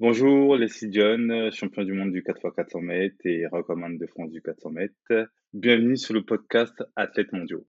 [0.00, 4.70] Bonjour, Leslie John, champion du monde du 4x400 mètres et recommande de France du 400
[4.70, 5.28] mètres.
[5.52, 7.64] Bienvenue sur le podcast Athlètes mondiaux.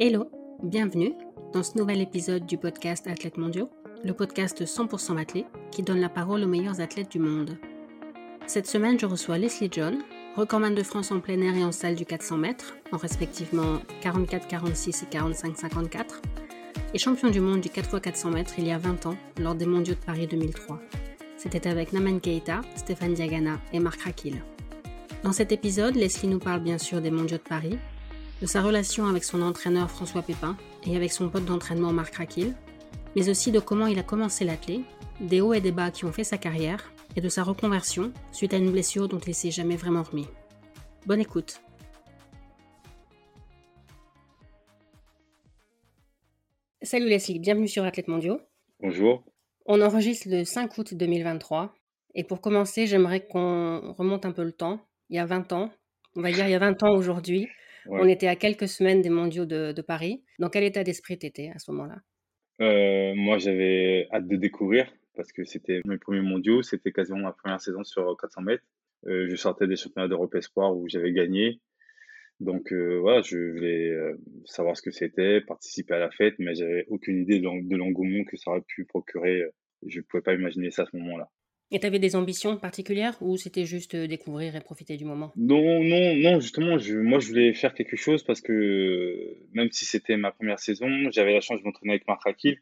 [0.00, 0.28] Hello,
[0.64, 1.12] bienvenue
[1.52, 3.70] dans ce nouvel épisode du podcast Athlètes mondiaux,
[4.02, 7.56] le podcast 100% athlète qui donne la parole aux meilleurs athlètes du monde.
[8.48, 10.02] Cette semaine, je reçois Leslie John,
[10.34, 15.04] recordman de France en plein air et en salle du 400 mètres, en respectivement 44-46
[15.04, 16.45] et 45-54
[16.96, 19.92] et champion du monde du 4x400 mètres il y a 20 ans lors des mondiaux
[19.92, 20.80] de Paris 2003.
[21.36, 24.42] C'était avec Naman Keita, Stéphane Diagana et Marc Rakil.
[25.22, 27.76] Dans cet épisode, Leslie nous parle bien sûr des mondiaux de Paris,
[28.40, 30.56] de sa relation avec son entraîneur François Pépin
[30.86, 32.54] et avec son pote d'entraînement Marc Rakil,
[33.14, 34.80] mais aussi de comment il a commencé l'athlé,
[35.20, 36.82] des hauts et des bas qui ont fait sa carrière
[37.14, 40.28] et de sa reconversion suite à une blessure dont il s'est jamais vraiment remis.
[41.04, 41.60] Bonne écoute.
[46.86, 48.40] Salut Leslie, bienvenue sur Athlètes Mondiaux.
[48.78, 49.24] Bonjour.
[49.64, 51.74] On enregistre le 5 août 2023.
[52.14, 54.86] Et pour commencer, j'aimerais qu'on remonte un peu le temps.
[55.10, 55.72] Il y a 20 ans,
[56.14, 57.48] on va dire il y a 20 ans aujourd'hui,
[57.88, 60.22] on était à quelques semaines des mondiaux de, Paris.
[60.38, 61.96] Dans quel état d'esprit t'étais à ce moment-là?
[62.60, 66.62] Euh, Moi, j'avais hâte de découvrir parce que c'était mes premiers mondiaux.
[66.62, 68.64] C'était quasiment ma première saison sur 400 mètres.
[69.08, 71.58] Euh, je sortais des championnats d'Europe Espoir où j'avais gagné.
[72.40, 76.54] Donc euh, voilà, je voulais euh, savoir ce que c'était, participer à la fête, mais
[76.54, 79.42] j'avais aucune idée de l'engouement que ça aurait pu procurer.
[79.42, 79.50] Euh,
[79.86, 81.30] je ne pouvais pas imaginer ça à ce moment-là.
[81.70, 85.32] Et tu avais des ambitions particulières ou c'était juste découvrir et profiter du moment?
[85.36, 89.84] Non, non, non, justement, je, moi je voulais faire quelque chose parce que même si
[89.84, 92.58] c'était ma première saison, j'avais la chance de m'entraîner avec Marc Rakil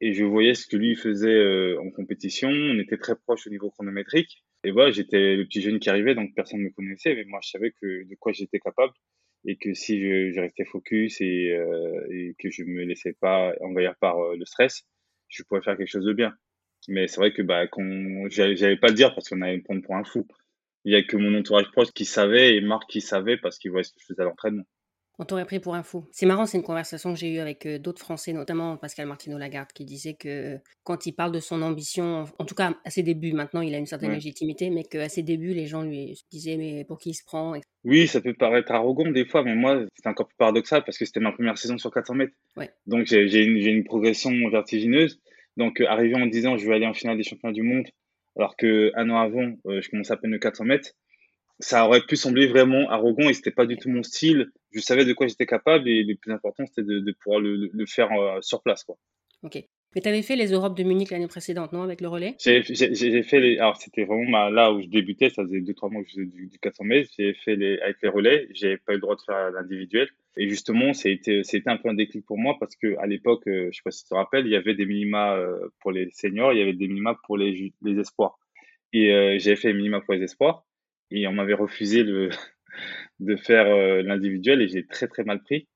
[0.00, 2.48] et je voyais ce que lui faisait en compétition.
[2.48, 4.44] On était très proches au niveau chronométrique.
[4.64, 7.40] Et voilà, j'étais le petit jeune qui arrivait, donc personne ne me connaissait, mais moi
[7.42, 8.92] je savais que de quoi j'étais capable
[9.44, 13.94] et que si je, restais focus et, euh, et, que je me laissais pas envahir
[14.00, 14.84] par euh, le stress,
[15.28, 16.34] je pourrais faire quelque chose de bien.
[16.88, 17.66] Mais c'est vrai que bah,
[18.30, 20.26] j'avais pas le dire parce qu'on allait me prendre pour un fou.
[20.84, 23.70] Il y a que mon entourage proche qui savait et Marc qui savait parce qu'il
[23.70, 24.64] voyait ce que je faisais à l'entraînement.
[25.20, 26.06] On t'aurait pris pour un fou.
[26.12, 29.36] C'est marrant, c'est une conversation que j'ai eue avec euh, d'autres Français, notamment Pascal Martino
[29.36, 33.02] Lagarde, qui disait que quand il parle de son ambition, en tout cas à ses
[33.02, 36.56] débuts, maintenant il a une certaine légitimité, mais qu'à ses débuts, les gens lui disaient
[36.56, 39.84] mais pour qui il se prend Oui, ça peut paraître arrogant des fois, mais moi
[39.96, 42.34] c'est encore plus paradoxal parce que c'était ma première saison sur 400 mètres.
[42.86, 45.20] Donc j'ai une, une, progression vertigineuse.
[45.56, 47.88] Donc euh, arrivé en disant je vais aller en finale des championnats du monde,
[48.36, 50.92] alors qu'un an avant, euh, je commençais à peine le 400 mètres
[51.60, 54.50] ça aurait pu sembler vraiment arrogant et c'était pas du tout mon style.
[54.72, 58.10] Je savais de quoi j'étais capable et le plus important c'était de, pouvoir le, faire
[58.12, 58.96] euh, sur place quoi.
[59.42, 59.62] Ok.
[59.94, 62.36] Mais tu avais fait les Europes de Munich l'année précédente, non, avec le relais?
[62.38, 62.62] J'ai
[63.22, 63.58] fait les.
[63.58, 66.50] Alors c'était vraiment là où je débutais, ça faisait 2-3 mois que je faisais du,
[66.60, 67.10] 400 mètres.
[67.18, 70.08] J'ai fait les avec les relais, j'avais pas eu le droit de faire l'individuel.
[70.36, 73.70] Et justement, c'était c'était un peu un déclic pour moi parce que à l'époque, euh,
[73.72, 76.10] je sais pas si tu te rappelles, il y avait des minima euh, pour les
[76.12, 78.38] seniors, il y avait des minima pour les les espoirs.
[78.92, 80.67] Et j'avais fait les minima pour les espoirs
[81.10, 82.30] et on m'avait refusé le,
[83.20, 85.68] de faire euh, l'individuel et j'ai très très mal pris.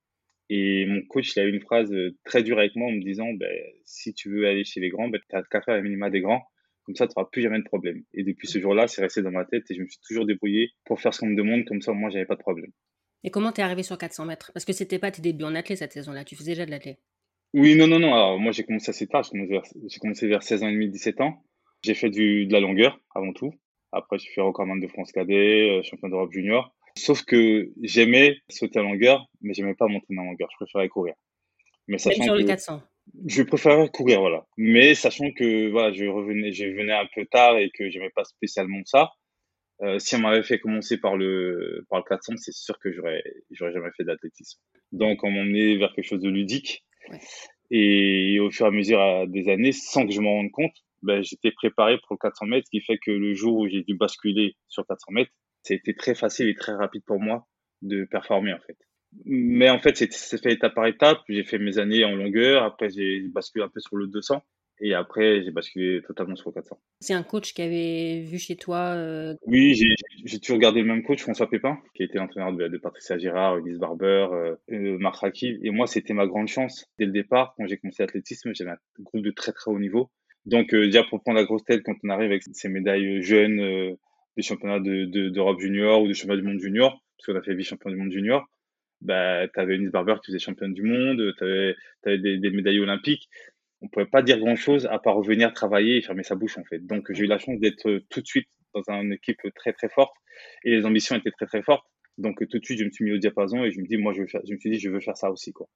[0.48, 3.02] Et mon coach, il a eu une phrase euh, très dure avec moi en me
[3.02, 3.50] disant ben,
[3.84, 6.20] si tu veux aller chez les grands, ben, tu n'as qu'à faire les minima des
[6.20, 6.42] grands,
[6.84, 8.02] comme ça tu n'auras plus jamais de problème.
[8.12, 10.72] Et depuis ce jour-là, c'est resté dans ma tête et je me suis toujours débrouillé
[10.84, 12.70] pour faire ce qu'on me demande, comme ça moi j'avais pas de problème.
[13.24, 14.50] Et comment t'es arrivé sur 400 mètres?
[14.52, 16.98] Parce que c'était pas tes débuts en athlète cette saison-là, tu faisais déjà de l'athlète.
[17.54, 18.14] Oui, non, non, non.
[18.14, 21.42] Alors moi j'ai commencé assez tard, j'ai commencé, vers 16 ans et demi, 17 ans.
[21.82, 23.52] J'ai fait du, de la longueur avant tout.
[23.92, 26.74] Après, j'ai fait recordman de France cadet, euh, champion d'Europe junior.
[26.96, 30.48] Sauf que j'aimais sauter en longueur, mais j'aimais pas monter en longueur.
[30.52, 31.14] Je préférais courir.
[31.88, 32.82] Mais sachant sur le 400.
[33.26, 34.46] Je préférais courir, voilà.
[34.56, 38.24] Mais sachant que voilà, je revenais, je venais un peu tard et que j'aimais pas
[38.24, 39.10] spécialement ça.
[39.82, 43.22] Euh, si on m'avait fait commencer par le par le 400, c'est sûr que j'aurais
[43.50, 44.60] j'aurais jamais fait d'athlétisme.
[44.92, 46.84] Donc on m'a emmené vers quelque chose de ludique.
[47.10, 47.18] Ouais.
[47.70, 51.22] Et au fur et à mesure des années, sans que je m'en rende compte, ben,
[51.22, 53.94] j'étais préparé pour le 400 mètres, ce qui fait que le jour où j'ai dû
[53.94, 55.32] basculer sur 400 mètres,
[55.62, 57.46] ça a été très facile et très rapide pour moi
[57.82, 58.76] de performer en fait.
[59.24, 61.20] Mais en fait, c'est fait étape par étape.
[61.28, 64.42] J'ai fait mes années en longueur, après j'ai basculé un peu sur le 200
[64.80, 66.78] et après j'ai basculé totalement sur le 400.
[67.00, 69.74] C'est un coach qui avait vu chez toi euh, Oui,
[70.24, 73.58] j'ai toujours gardé le même coach, François Pépin, qui était entraîneur de, de Patricia Girard,
[73.58, 75.58] Elise Barber, euh, euh, Marc Raki.
[75.62, 76.86] Et moi, c'était ma grande chance.
[76.98, 80.10] Dès le départ, quand j'ai commencé l'athlétisme, j'avais un groupe de très très haut niveau
[80.46, 83.60] donc, euh, déjà pour prendre la grosse tête quand on arrive avec ces médailles jeunes
[83.60, 83.94] euh,
[84.36, 87.54] des championnats d'Europe de, junior ou des championnats du monde junior, parce qu'on a fait
[87.54, 88.44] vice-champion du monde junior,
[89.00, 91.74] bah, tu avais Barber qui faisait championne du monde, tu avais,
[92.18, 93.28] des, des, médailles olympiques.
[93.82, 96.78] On pouvait pas dire grand-chose à part revenir travailler et fermer sa bouche, en fait.
[96.86, 100.14] Donc, j'ai eu la chance d'être tout de suite dans une équipe très, très forte
[100.64, 101.86] et les ambitions étaient très, très fortes.
[102.18, 104.12] Donc, tout de suite, je me suis mis au diapason et je me dis, moi,
[104.12, 105.68] je, je me suis dit, je veux faire ça aussi, quoi.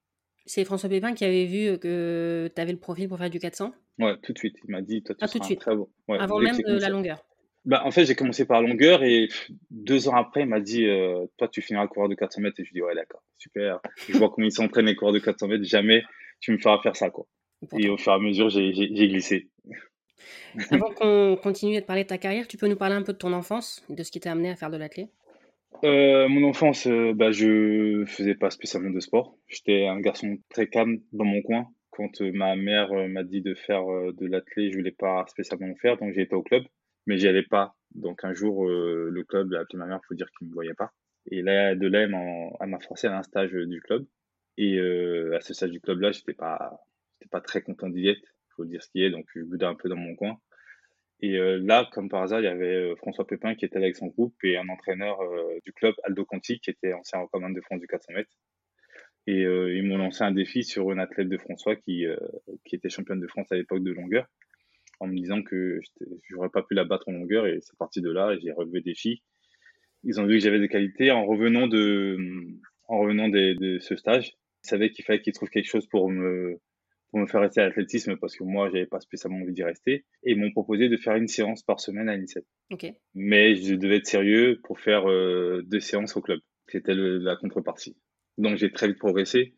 [0.46, 3.72] C'est François Pépin qui avait vu que tu avais le profil pour faire du 400
[3.98, 4.56] Ouais, tout de suite.
[4.64, 5.60] Il m'a dit, toi, tu Ah, tout de suite.
[5.60, 5.88] très bon.
[6.08, 7.24] Ouais, Avant même de la longueur.
[7.64, 9.28] Bah, en fait, j'ai commencé par la longueur et
[9.70, 12.60] deux ans après, il m'a dit, euh, toi, tu finiras coureur de 400 mètres.
[12.60, 13.80] Et je lui dis, ouais, d'accord, super.
[14.08, 15.64] Je vois comment ils s'entraînent les coureurs de 400 mètres.
[15.64, 16.04] Jamais
[16.40, 17.26] tu me feras faire ça, quoi.
[17.76, 19.50] Et au fur et à mesure, j'ai glissé.
[20.70, 23.18] Avant qu'on continue de parler de ta carrière, tu peux nous parler un peu de
[23.18, 25.08] ton enfance, de ce qui t'a amené à faire de l'athlé?
[25.84, 29.36] Euh, mon enfance, euh, bah, je faisais pas spécialement de sport.
[29.46, 31.66] J'étais un garçon très calme dans mon coin.
[31.90, 35.66] Quand euh, ma mère euh, m'a dit de faire de l'athlé, je voulais pas spécialement
[35.68, 36.62] le faire, donc j'ai été au club,
[37.06, 37.74] mais j'y allais pas.
[37.94, 40.92] Donc un jour, le club a appelé ma mère, faut dire qu'il me voyait pas.
[41.30, 44.06] Et là, de là, elle m'a forcé à un stage du club.
[44.58, 46.78] Et à ce stage du club-là, j'étais pas,
[47.30, 49.10] pas très content d'y être, faut dire ce qui est.
[49.10, 50.38] Donc je boudais un peu dans mon coin.
[51.20, 53.96] Et euh, là, comme par hasard, il y avait euh, François Pépin qui était avec
[53.96, 57.60] son groupe et un entraîneur euh, du club, Aldo Conti, qui était ancien recommande de
[57.62, 58.30] France du 400 mètres.
[59.28, 62.06] Et ils m'ont lancé un défi sur une athlète de François qui,
[62.64, 64.24] qui était championne de France à l'époque de longueur,
[65.00, 65.80] en me disant que
[66.30, 67.44] j'aurais pas pu la battre en longueur.
[67.48, 69.24] Et c'est parti de là, et j'ai relevé le défi.
[70.04, 71.10] Ils ont vu que j'avais des qualités.
[71.10, 72.16] En revenant de,
[72.86, 76.08] en revenant de, de ce stage, ils savaient qu'il fallait qu'ils trouvent quelque chose pour
[76.08, 76.60] me,
[77.10, 80.04] pour me faire rester à l'athlétisme parce que moi, j'avais pas spécialement envie d'y rester.
[80.22, 82.44] Et ils m'ont proposé de faire une séance par semaine à l'INSEP.
[82.72, 82.86] Ok.
[83.14, 86.40] Mais je devais être sérieux pour faire euh, deux séances au club.
[86.68, 87.96] C'était la contrepartie.
[88.38, 89.54] Donc j'ai très vite progressé,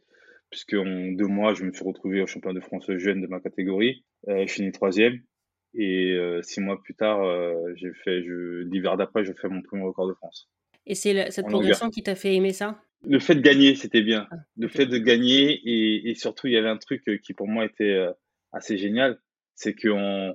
[0.51, 3.41] puisque en deux mois, je me suis retrouvé au championnat de France jeune de ma
[3.41, 4.05] catégorie.
[4.29, 5.21] Euh, je finis troisième.
[5.75, 9.85] Et euh, six mois plus tard, euh, j'ai fait, l'hiver d'après, je fais mon premier
[9.85, 10.49] record de France.
[10.87, 11.61] Et c'est cette En longueur.
[11.61, 12.81] progression qui t'a fait aimer ça?
[13.05, 14.27] Le fait de gagner, c'était bien.
[14.31, 17.33] Ah, Le fait de gagner et, et surtout, il y avait un truc euh, qui
[17.33, 18.13] pour moi était euh,
[18.53, 19.21] assez génial,
[19.55, 20.35] c'est qu'en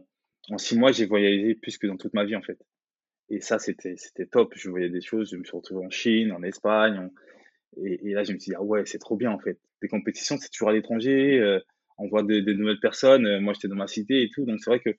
[0.49, 2.57] en six mois, j'ai voyagé plus que dans toute ma vie en fait.
[3.29, 4.53] Et ça, c'était c'était top.
[4.55, 5.31] Je voyais des choses.
[5.31, 7.11] Je me suis retrouvé en Chine, en Espagne, en-
[7.83, 9.59] et, et là, je me suis dit ah ouais, c'est trop bien en fait.
[9.81, 11.39] Les compétitions, c'est toujours à l'étranger.
[11.39, 11.59] euh,
[11.97, 13.39] on voit des, des nouvelles personnes.
[13.39, 14.95] Moi, j'étais dans ma cité et tout, donc c'est vrai que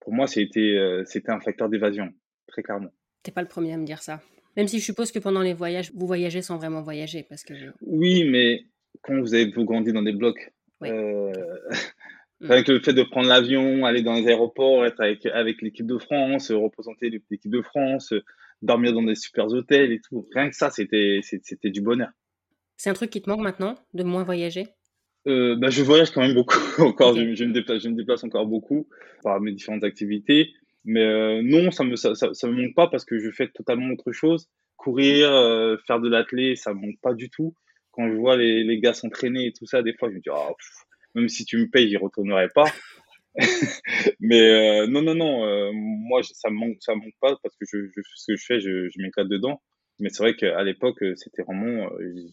[0.00, 2.12] pour moi, c'était euh, c'était un facteur d'évasion,
[2.46, 2.90] très clairement.
[3.22, 4.20] T'es pas le premier à me dire ça.
[4.56, 7.54] Même si je suppose que pendant les voyages, vous voyagez sans vraiment voyager, parce que
[7.82, 8.64] Oui, mais
[9.02, 10.90] quand vous avez vous grandi dans des blocs, Oui.
[10.90, 11.32] euh,
[12.40, 12.50] Mm.
[12.50, 15.98] avec le fait de prendre l'avion, aller dans les aéroports, être avec, avec l'équipe de
[15.98, 18.12] France, représenter l'équipe de France,
[18.60, 21.20] dormir dans des super hôtels et tout, rien que ça, c'était
[21.70, 22.10] du bonheur.
[22.76, 24.66] c'est un truc qui te manque maintenant, de moins voyager?
[25.26, 28.24] Euh, bah, je voyage quand même beaucoup encore, je, je me déplace, je me déplace
[28.24, 28.88] encore beaucoup
[29.22, 30.52] par mes différentes activités,
[30.84, 34.12] mais euh, non, ça me ça, me manque pas parce que je fais totalement autre
[34.12, 34.48] chose.
[34.76, 37.54] Courir, euh, faire de l'athlé, ça me manque pas du tout.
[37.92, 40.28] Quand je vois les, les gars s'entraîner et tout ça, des fois, je me dis,
[40.30, 40.50] Ah,
[41.14, 42.66] même si tu me payes, j'y retournerai pas.
[44.20, 47.78] mais euh, non, non, non, moi, ça me ça me manque pas parce que je,
[48.14, 49.62] ce que je fais, je, je m'éclate dedans.
[50.00, 51.88] Mais c'est vrai qu'à l'époque, c'était vraiment,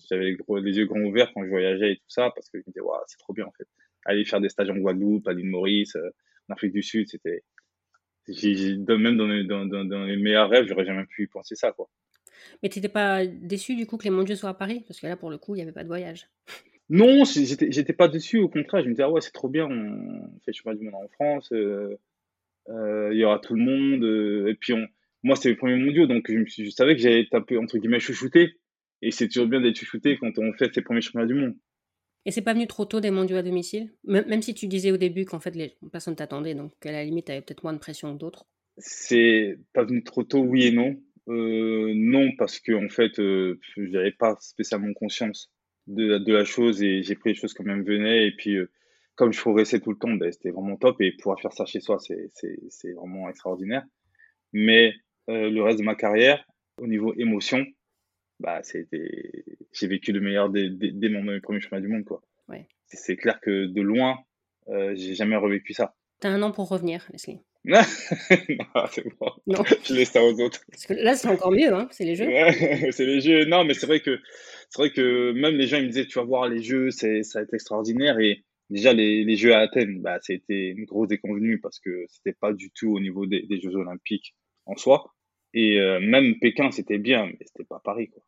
[0.10, 2.72] j'avais les, yeux grands ouverts quand je voyageais et tout ça, parce que je me
[2.74, 3.68] disais, Waouh, c'est trop bien en fait.
[4.06, 7.44] Aller faire des stages en Guadeloupe, à l'île Maurice, en Afrique du Sud, c'était,
[8.28, 11.72] même dans les, dans, dans, dans les meilleurs rêves, j'aurais jamais pu y penser ça,
[11.72, 11.90] quoi.
[12.62, 14.84] Mais t'étais pas déçu du coup que les Mondiaux soient à Paris?
[14.88, 16.28] Parce que là, pour le coup, il n'y avait pas de voyage.
[16.90, 20.30] Non, j'étais, pas dessus, au contraire, je me disais, ah ouais, c'est trop bien, on
[20.44, 21.98] fait le championnat du monde en France, euh,
[22.68, 24.86] euh, il y aura tout le monde, euh, et puis on,
[25.24, 27.42] moi, c'était les premiers mondiaux, donc je, me suis- je savais que j'allais être un
[27.42, 28.58] peu, entre guillemets, chouchouté,
[29.02, 31.56] et c'est toujours bien d'être chouchouté quand on fait ses premiers championnats du monde.
[32.26, 33.92] Et c'est pas venu trop tôt des Mondiaux à domicile?
[34.04, 37.28] Même, si tu disais au début qu'en fait, les personne t'attendait, donc à la limite,
[37.28, 38.46] t'avais peut-être moins de pression que d'autres.
[38.78, 40.96] C'est pas venu trop tôt, oui et non.
[41.28, 45.52] Euh, non, parce que en fait, euh, j'avais pas spécialement conscience
[45.88, 48.28] de, la chose et j'ai pris les choses comme elles venaient.
[48.28, 48.70] Et puis, euh,
[49.16, 51.02] comme je progressais tout le temps, ben, c'était vraiment top.
[51.02, 53.84] Et pouvoir faire ça chez soi, c'est vraiment extraordinaire.
[54.54, 54.94] Mais
[55.30, 56.44] euh, le reste de ma carrière,
[56.78, 57.66] au niveau émotion,
[58.42, 62.22] bah, c'était, j'ai vécu le meilleur dès, dès, dès mon premier chemin du monde, quoi.
[62.50, 62.68] Ouais.
[62.88, 64.20] C'est, clair que de loin,
[64.70, 65.96] euh, j'ai jamais revécu ça.
[66.20, 67.40] T'as un an pour revenir, Leslie.
[67.64, 67.80] non,
[68.92, 69.32] c'est bon.
[69.46, 69.64] Non.
[69.86, 70.62] Je laisse ça aux autres.
[70.72, 72.26] Parce que là, c'est encore mieux, hein, c'est les jeux.
[72.26, 73.46] Ouais, c'est les jeux.
[73.46, 74.20] Non, mais c'est vrai que
[74.70, 77.24] c'est vrai que même les gens ils me disaient tu vas voir les jeux, c'est
[77.24, 81.10] ça va être extraordinaire et déjà les, les jeux à Athènes, bah c'était une grosse
[81.10, 84.34] déconvenue parce que c'était pas du tout au niveau des, des Jeux Olympiques
[84.66, 85.14] en soi
[85.54, 88.24] et euh, même Pékin c'était bien mais c'était pas Paris quoi.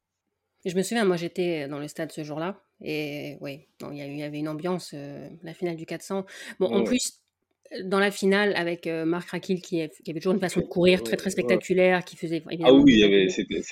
[0.65, 4.39] Je me souviens, moi j'étais dans le stade ce jour-là, et oui, il y, avait
[4.39, 6.25] une ambiance, euh, la finale du 400.
[6.59, 6.83] Bon, en Ouais.
[6.85, 7.19] plus,
[7.83, 10.65] dans la finale, avec euh, Marc Raquil qui, est- qui avait toujours une façon de
[10.65, 11.31] courir très très Ouais.
[11.31, 13.29] spectaculaire, qui faisait Ah oui,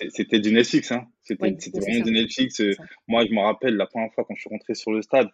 [0.10, 1.07] c'était du Netflix hein.
[1.21, 2.60] C'était vraiment du Netflix.
[2.62, 2.74] Euh.
[3.07, 5.29] Moi, je me rappelle la première fois quand je suis rentré sur le stade,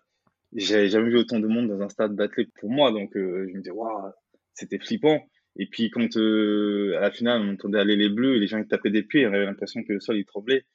[0.53, 2.91] j'avais jamais vu autant de monde dans un stade d'athlètes pour moi.
[2.91, 4.11] Donc, euh, je me disais, waouh,
[4.53, 5.25] c'était flippant.
[5.55, 8.59] Et puis, quand euh, à la finale, on entendait aller les bleus et les gens
[8.59, 10.65] ils tapaient des pieds, on avait l'impression que le sol il tremblait.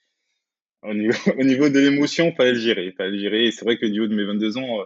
[0.82, 2.92] Au niveau, au niveau de l'émotion, il fallait le gérer.
[2.92, 3.46] fallait le gérer.
[3.46, 4.84] Et c'est vrai que du haut de mes 22 ans, euh,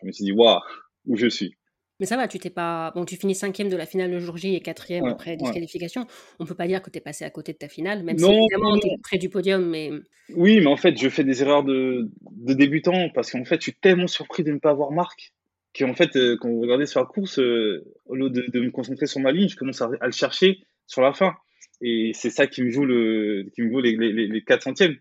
[0.00, 0.60] je me suis dit, waouh,
[1.06, 1.56] où je suis.
[2.00, 2.90] Mais ça va, tu t'es pas.
[2.96, 6.06] Bon, tu finis cinquième de la finale le jour J et quatrième après disqualification.
[6.40, 8.24] On peut pas dire que tu es passé à côté de ta finale, même si
[8.24, 9.64] évidemment tu es près du podium.
[9.70, 9.90] Mais...
[10.34, 13.62] Oui, mais en fait, je fais des erreurs de, de débutant parce qu'en fait, je
[13.62, 15.32] suis tellement surpris de ne pas avoir Marc
[15.78, 19.06] qu'en fait, euh, quand vous regardez sur la course, euh, au lieu de, me concentrer
[19.06, 21.34] sur ma ligne, je commence à, le chercher sur la fin.
[21.80, 24.96] Et c'est ça qui me joue, le, qui me joue les, les, les 4 centièmes.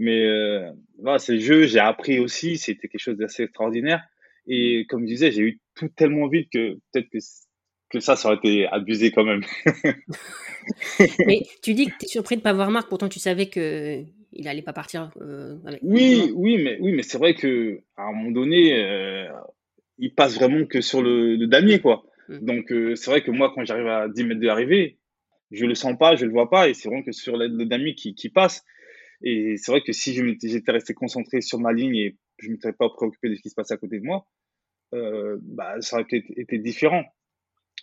[0.00, 4.02] Mais euh, voilà, c'est le jeu, j'ai appris aussi, c'était quelque chose d'assez extraordinaire.
[4.46, 7.18] Et comme je disais, j'ai eu tout tellement vite que peut-être que,
[7.90, 9.42] que ça, ça aurait été abusé quand même.
[11.26, 13.50] mais tu dis que tu es surpris de ne pas voir Marc, pourtant tu savais
[13.50, 14.02] que
[14.32, 18.04] il n'allait pas partir euh, avec Oui, oui, mais, oui, mais c'est vrai que à
[18.04, 19.28] un moment donné, euh,
[19.98, 22.04] il passe vraiment que sur le, damier, quoi.
[22.30, 22.46] Mm.
[22.46, 24.96] Donc euh, c'est vrai que moi, quand j'arrive à 10 mètres de l'arrivée,
[25.50, 27.94] je le sens pas, je le vois pas, et c'est vraiment que sur le, damier
[27.94, 28.64] qui, qui passe.
[29.22, 32.72] Et c'est vrai que si j'étais resté concentré sur ma ligne et je ne m'étais
[32.72, 34.26] pas préoccupé de ce qui se passait à côté de moi,
[34.94, 37.04] euh, bah, ça aurait été, été différent.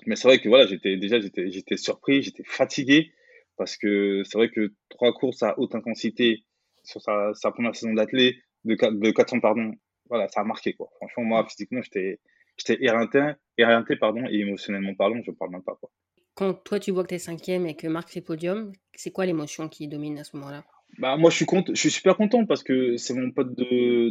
[0.06, 3.12] Mais c'est vrai que voilà, j'étais déjà j'étais, j'étais surpris, j'étais fatigué
[3.56, 6.44] parce que c'est vrai que trois courses à haute intensité
[6.84, 9.74] sur sa, sa première saison d'athlète de, de 400 pardon,
[10.10, 10.90] voilà, ça a marqué quoi.
[10.98, 12.20] Franchement, moi physiquement, j'étais
[12.58, 15.90] j'étais éreinté, éreinté pardon et émotionnellement parlant, je ne parle même pas quoi.
[16.36, 19.26] Quand toi tu vois que tu es cinquième et que Marc fait podium, c'est quoi
[19.26, 20.64] l'émotion qui domine à ce moment-là?
[21.00, 23.54] Bah, moi, je suis, content, je suis super content parce que c'est mon pote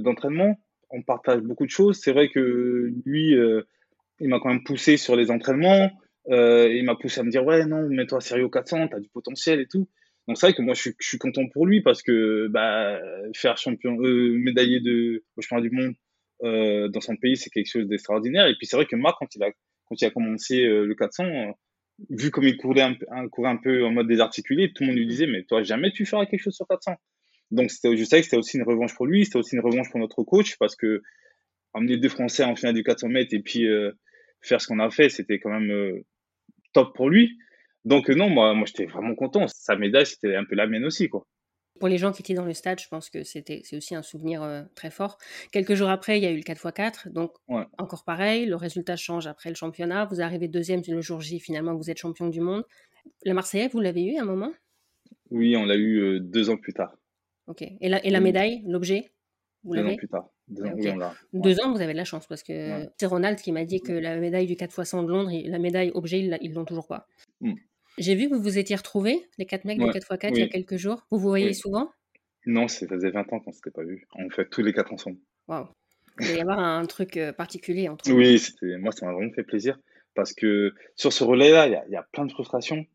[0.03, 0.59] d'entraînement.
[0.91, 1.99] on partage beaucoup de choses.
[2.01, 3.63] C'est vrai que lui, euh,
[4.21, 5.91] il m'a quand même poussé sur les entraînements.
[6.31, 9.01] Euh, il m'a poussé à me dire Ouais, non, mets-toi sérieux au 400, tu as
[9.01, 9.89] du potentiel et tout.
[10.29, 13.01] Donc, c'est vrai que moi, je suis, je suis, content pour lui parce que bah,
[13.35, 15.95] faire champion, euh, médaillé de championnat du monde
[16.45, 18.47] euh, dans son pays, c'est quelque chose d'extraordinaire.
[18.47, 19.51] Et puis, c'est vrai que Marc, quand il a,
[19.89, 21.55] quand il a commencé le 400,
[22.11, 25.07] vu comme il courait un, courait un peu en mode désarticulé, tout le monde lui
[25.07, 26.95] disait, mais toi, jamais tu feras quelque chose sur 400.
[27.51, 30.01] Donc, je sais que c'était aussi une revanche pour lui, c'était aussi une revanche pour
[30.01, 31.03] notre coach, parce que
[31.73, 33.93] emmener deux Français en finale du 400 mètres et puis euh,
[34.41, 36.05] faire ce qu'on a fait, c'était quand même euh,
[36.73, 37.39] top pour lui.
[37.85, 39.47] Donc, non, moi, moi j'étais vraiment content.
[39.49, 41.27] Sa médaille, c'était un peu la mienne aussi, quoi.
[41.79, 44.03] Pour les gens qui étaient dans le stade, je pense que c'était c'est aussi un
[44.03, 45.19] souvenir euh, très fort.
[45.53, 47.33] Quelques jours après, il y a eu le 4x4, donc
[47.79, 50.07] encore pareil, le résultat change après le championnat.
[50.07, 52.65] Vous arrivez deuxième le jour J, finalement, vous êtes champion du monde.
[53.25, 54.53] La Marseillaise, vous l'avez eu à un moment?
[55.31, 56.97] Oui, on l'a eu euh, deux ans plus tard.
[57.47, 57.63] Ok.
[57.63, 59.13] Et la, et la médaille, l'objet
[59.67, 60.31] vous Deux ans plus tard.
[61.33, 63.93] Deux, ans, vous avez de la chance parce que c'est Ronald qui m'a dit que
[63.93, 67.09] la médaille du 4x100 de Londres, la médaille objet, ils l'ont toujours pas.
[67.41, 67.55] Hmm.
[67.99, 70.49] J'ai vu que vous vous étiez retrouvés, les quatre mecs de 4x4, il y a
[70.49, 71.07] quelques jours.
[71.11, 71.91] Vous vous voyez souvent?
[72.47, 74.07] Non, ça faisait 20 ans qu'on ne s'était pas vus.
[74.15, 75.19] On fait tous les quatre ensemble.
[75.49, 75.67] Waouh.
[76.21, 78.41] Il va y avoir un truc euh, particulier entre Oui,
[78.79, 79.79] moi, ça m'a vraiment fait plaisir.
[80.15, 82.87] Parce que sur ce relais-là, il y, a plein de frustrations.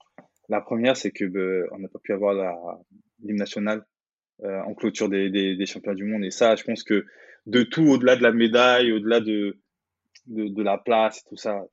[0.49, 2.33] La première, c'est que bah, on n'a pas pu avoir
[3.23, 3.85] l'hymne national
[4.43, 6.25] euh, en clôture des, des, championnats du monde.
[6.25, 7.05] Et ça, je pense que
[7.45, 9.59] de tout, au-delà de la médaille, au-delà de,
[10.25, 11.63] de, de, la place, tout ça,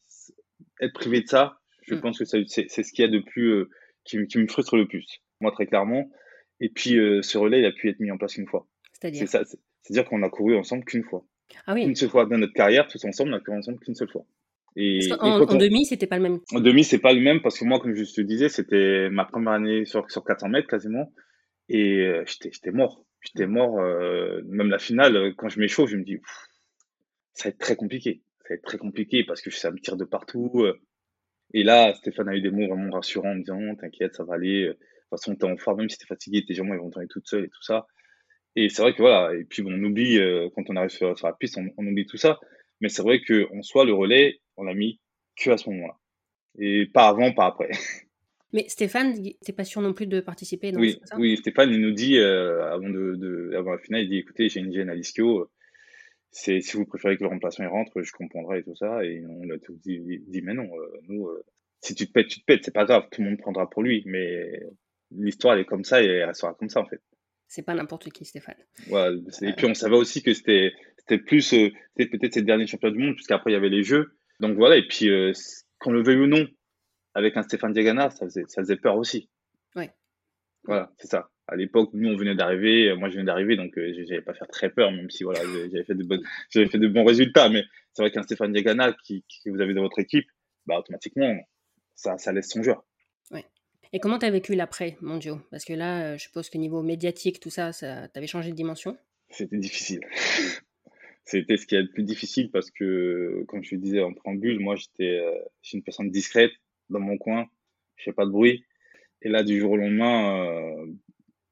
[0.83, 2.00] être privé de ça, je mm.
[2.00, 3.71] pense que c'est ce qu'il y a de plus euh,
[4.04, 5.07] qui, me frustre le plus,
[5.40, 6.11] moi très clairement.
[6.61, 8.66] Et puis euh, ce relais, il a pu être mis en place une fois.
[8.92, 11.25] C'est-à-dire C'est-à-dire qu'on a couru ensemble qu'une fois.
[11.66, 11.85] Ah oui.
[11.85, 14.25] Une seule fois dans notre carrière, tous ensemble, on a couru ensemble qu'une seule fois.
[14.76, 16.40] Et, en, demi, c'était pas le même.
[16.52, 19.25] En demi, c'est pas le même parce que moi, comme je te disais, c'était ma
[19.25, 21.12] première année sur, sur 400 mètres quasiment.
[21.68, 23.04] Et euh, j'étais mort.
[23.23, 23.80] J'étais mort.
[24.47, 26.18] même la finale, quand je m'échauffe, je me dis,
[27.33, 28.23] ça va être très compliqué.
[28.42, 30.64] Ça va être très compliqué parce que ça me tire de partout.
[31.55, 34.35] Et là, Stéphane a eu des mots vraiment rassurants en me disant, t'inquiète, ça va
[34.35, 34.67] aller.
[34.67, 37.09] De toute façon, t'es en forme, même si t'es fatigué, tes jambes, ils vont tourner
[37.09, 37.87] toutes seules et tout ça.
[38.57, 41.14] Et c'est vrai que voilà, et puis bon, on oublie, euh, quand on arrive sur,
[41.23, 42.38] la piste, on, oublie tout ça.
[42.81, 45.00] Mais c'est vrai qu'en soi, le relais, on l'a mis
[45.37, 45.97] que à ce moment-là.
[46.59, 47.71] Et pas avant, pas après.
[48.52, 49.14] Mais Stéphane,
[49.45, 52.73] t'es pas sûr non plus de participer non, Oui, oui Stéphane, il nous dit, euh,
[52.73, 55.50] avant, de, de, avant la finale, il dit écoutez, j'ai une gêne à l'ischio,
[56.31, 59.05] c'est si vous préférez que le remplaçant il rentre, je comprendrai et tout ça.
[59.05, 61.45] Et on a tout dit, dit mais non, euh, nous, euh,
[61.81, 63.83] si tu te pètes, tu te pètes, c'est pas grave, tout le monde prendra pour
[63.83, 64.03] lui.
[64.07, 64.61] Mais
[65.11, 67.01] l'histoire elle est comme ça et elle sera comme ça en fait.
[67.47, 68.63] C'est pas n'importe qui, Stéphane.
[68.91, 69.09] Ouais,
[69.43, 72.91] et puis on savait aussi que c'était c'était plus euh, c'était peut-être cette dernier champion
[72.91, 74.19] du monde puisqu'après il y avait les jeux.
[74.41, 75.09] Donc voilà et puis
[75.79, 76.47] qu'on le veuille ou non,
[77.15, 79.31] avec un Stéphane Diagana, ça faisait ça faisait peur aussi.
[79.75, 79.91] Ouais.
[80.65, 82.95] Voilà, c'est ça à l'époque, nous, on venait d'arriver.
[82.95, 85.40] Moi, je venais d'arriver, donc euh, j'avais pas faire très peur, même si voilà,
[85.73, 87.49] j'avais fait de bonnes, j'avais fait de bons résultats.
[87.49, 90.26] Mais c'est vrai qu'un Stéphane Diagana qui, qui, vous avez dans votre équipe,
[90.67, 91.35] bah, automatiquement,
[91.95, 92.85] ça, ça laisse son joueur.
[93.31, 93.47] Ouais.
[93.95, 96.83] Et comment tu as vécu l'après mondiaux Parce que là, euh, je suppose que niveau
[96.83, 98.99] médiatique, tout ça, ça t'avait changé de dimension?
[99.31, 100.00] C'était difficile.
[101.25, 104.61] C'était ce qui est le plus difficile parce que, comme je le disais en préambule,
[104.61, 105.33] moi, j'étais euh,
[105.73, 106.52] une personne discrète
[106.90, 107.47] dans mon coin.
[107.97, 108.64] Je fais pas de bruit.
[109.23, 110.47] Et là, du jour au lendemain,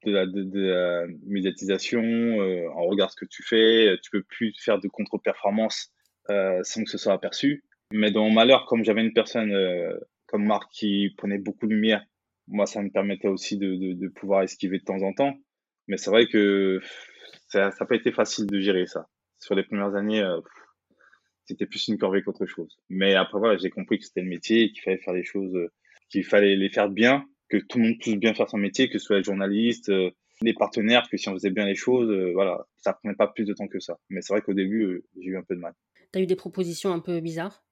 [0.07, 4.87] de la, médiatisation, euh, on regarde ce que tu fais, tu peux plus faire de
[4.87, 5.91] contre-performance
[6.29, 7.63] euh, sans que ce soit aperçu.
[7.91, 9.97] Mais dans mon malheur, comme j'avais une personne euh,
[10.27, 12.03] comme Marc qui prenait beaucoup de lumière,
[12.47, 15.37] moi, ça me permettait aussi de, pouvoir esquiver de temps en temps.
[15.87, 16.81] Mais c'est vrai que
[17.47, 19.07] ça n'a pas été facile de gérer ça.
[19.39, 20.39] Sur les premières années, euh,
[21.45, 22.77] c'était plus une corvée qu'autre chose.
[22.89, 25.71] Mais après, voilà, j'ai compris que c'était le métier, qu'il fallait faire les choses, euh,
[26.09, 28.99] qu'il fallait les faire bien, que tout le monde puisse bien faire son métier, que
[28.99, 30.11] ce soit les journalistes, euh,
[30.41, 33.53] les partenaires, que si on faisait bien les choses, voilà, ça prenait pas plus de
[33.53, 33.97] temps que ça.
[34.09, 35.73] Mais c'est vrai qu'au début, j'ai eu un peu de mal.
[36.11, 37.63] Tu as eu des propositions un peu bizarres?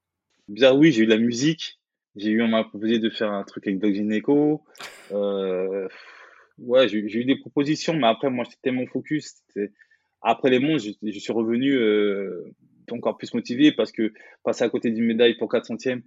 [0.48, 1.80] Bizarre, oui, j'ai eu de la musique.
[2.16, 4.64] J'ai eu, on m'a proposé de faire un truc avec Doc Gineco.
[5.12, 5.88] Euh,
[6.58, 9.44] ouais, j'ai eu des propositions, mais après, moi, c'était mon focus.
[10.22, 12.52] Après les mondes, je, je suis revenu euh,
[12.92, 14.14] encore plus motivé parce que
[14.44, 16.04] passer à côté d'une médaille pour 4 centièmes,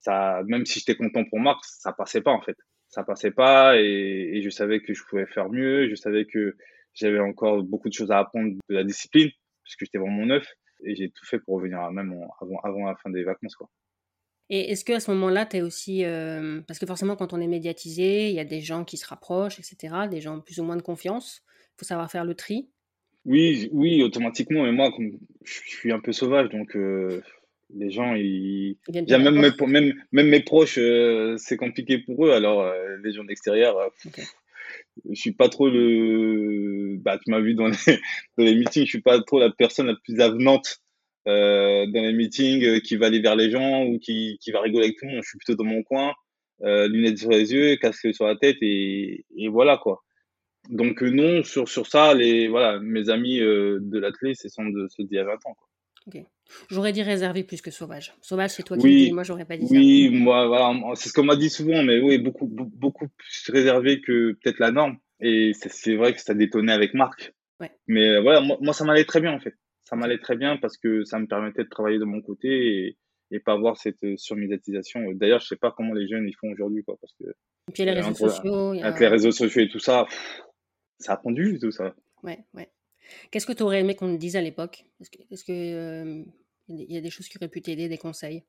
[0.00, 2.56] ça, même si j'étais content pour Marc, ça passait pas en fait.
[2.92, 5.88] Ça passait pas et, et, je savais que je pouvais faire mieux.
[5.88, 6.56] Je savais que
[6.94, 9.30] j'avais encore beaucoup de choses à apprendre de la discipline
[9.64, 10.46] puisque j'étais vraiment neuf
[10.84, 13.56] et j'ai tout fait pour revenir même avant, avant la fin des vacances.
[13.56, 13.68] Quoi.
[14.50, 16.04] Et est-ce qu'à ce, moment-là, tu es aussi.
[16.04, 19.06] Euh, parce que forcément, quand on est médiatisé, il y a des gens qui se
[19.06, 21.42] rapprochent, etc., des gens plus ou moins de confiance.
[21.48, 22.68] Il faut savoir faire le tri.
[23.24, 24.64] Oui, oui, automatiquement.
[24.64, 27.22] Mais moi, comme je suis un peu sauvage, donc euh,
[27.74, 28.76] les gens, ils.
[28.88, 32.32] ils même, mes, même, même, mes proches, euh, c'est compliqué pour eux.
[32.32, 33.76] Alors, les gens d'extérieur,
[34.06, 34.22] okay.
[35.10, 36.96] je suis pas trop le.
[36.98, 37.76] Bah, tu m'as vu dans les,
[38.38, 40.82] dans les meetings, je suis pas trop la personne la plus avenante
[41.28, 44.60] euh, dans les meetings euh, qui va aller vers les gens ou qui, qui va
[44.60, 45.22] rigoler avec tout le monde.
[45.22, 46.12] Je suis plutôt dans mon coin,
[46.62, 50.02] euh, lunettes sur les yeux, casque sur la tête et, et voilà quoi.
[50.68, 54.66] Donc euh, non, sur, sur ça, les, voilà, mes amis euh, de l'athlète, c'est sont
[54.66, 55.54] de d'il y a 20 ans.
[55.54, 55.68] Quoi.
[56.08, 56.26] Okay.
[56.68, 58.14] J'aurais dit réservé plus que sauvage.
[58.20, 60.18] Sauvage, c'est toi qui oui, dis, moi j'aurais pas dit oui, ça.
[60.18, 64.32] Moi, voilà, c'est ce qu'on m'a dit souvent, mais oui, beaucoup, beaucoup plus réservé que
[64.32, 64.98] peut-être la norme.
[65.20, 67.32] Et c'est vrai que ça détonnait avec Marc.
[67.60, 67.70] Ouais.
[67.86, 69.54] Mais voilà, moi, moi ça m'allait très bien en fait
[69.92, 72.98] ça m'allait très bien parce que ça me permettait de travailler de mon côté et,
[73.30, 75.02] et pas avoir cette euh, surmédiatisation.
[75.12, 77.24] D'ailleurs, je sais pas comment les jeunes ils font aujourd'hui, quoi, parce que.
[77.68, 78.72] Et puis les réseaux sociaux.
[78.82, 80.06] Avec les réseaux sociaux et tout ça,
[80.98, 81.94] ça a pendu tout ça.
[82.22, 82.70] Ouais, ouais.
[83.30, 84.84] Qu'est-ce que tu aurais aimé qu'on te dise à l'époque?
[85.00, 86.24] Est-ce que euh,
[86.68, 88.42] y a des choses qui auraient pu t'aider, des conseils?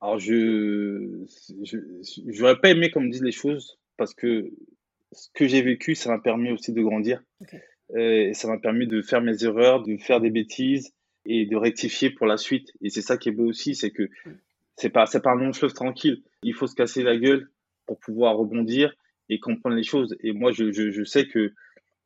[0.00, 1.24] Alors je,
[2.26, 4.50] j'aurais pas aimé qu'on me dise les choses parce que
[5.12, 7.22] ce que j'ai vécu, ça m'a permis aussi de grandir.
[7.40, 7.60] Okay.
[7.94, 10.92] Euh, et ça m'a permis de faire mes erreurs, de faire des bêtises
[11.26, 12.72] et de rectifier pour la suite.
[12.80, 14.08] Et c'est ça qui est beau aussi, c'est que
[14.76, 16.22] c'est pas pas un long fleuve tranquille.
[16.42, 17.50] Il faut se casser la gueule
[17.86, 18.94] pour pouvoir rebondir
[19.28, 20.16] et comprendre les choses.
[20.20, 21.52] Et moi, je, je, je sais que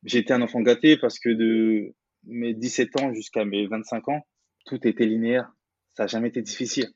[0.07, 1.93] j'ai été un enfant gâté parce que de
[2.23, 4.25] mes 17 ans jusqu'à mes 25 ans,
[4.65, 5.51] tout était linéaire.
[5.89, 6.87] Ça n'a jamais été difficile.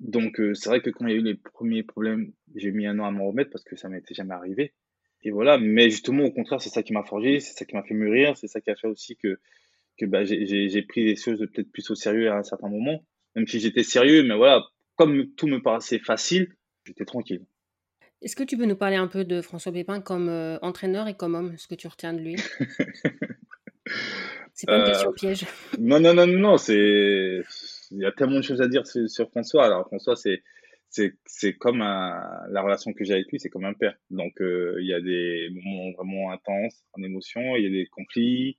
[0.00, 2.86] Donc, euh, c'est vrai que quand il y a eu les premiers problèmes, j'ai mis
[2.86, 4.72] un an à m'en remettre parce que ça m'était jamais arrivé.
[5.22, 7.82] Et voilà, mais justement, au contraire, c'est ça qui m'a forgé, c'est ça qui m'a
[7.82, 9.38] fait mûrir, c'est ça qui a fait aussi que,
[9.98, 13.04] que bah, j'ai pris les choses peut-être plus au sérieux à un certain moment.
[13.34, 14.62] Même si j'étais sérieux, mais voilà,
[14.94, 17.44] comme tout me paraissait facile, j'étais tranquille.
[18.26, 21.14] Est-ce que tu peux nous parler un peu de François Pépin comme euh, entraîneur et
[21.14, 22.34] comme homme, ce que tu retiens de lui?
[24.52, 25.46] C'est pas une question Euh, piège.
[25.78, 27.42] Non, non, non, non, c'est.
[27.92, 29.66] Il y a tellement de choses à dire sur, sur François.
[29.66, 30.42] Alors, François, c'est.
[30.88, 33.94] C'est, comme un, la relation que j'ai avec lui, c'est comme un père.
[34.10, 37.86] Donc, euh, il y a des moments vraiment intenses en émotion, il y a des
[37.86, 38.58] conflits,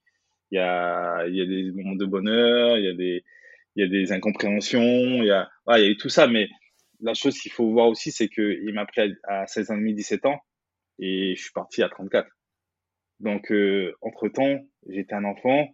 [0.51, 3.25] il y a, y a des moments de bonheur, il y a des,
[3.75, 6.27] il y a des incompréhensions, il y a, y a eu tout ça.
[6.27, 6.47] Mais
[6.99, 9.79] la chose qu'il faut voir aussi, c'est qu'il m'a pris à, à 16 ans et
[9.79, 10.39] demi, 17 ans,
[10.99, 12.27] et je suis parti à 34.
[13.19, 15.67] Donc, euh, entre-temps, j'étais un enfant,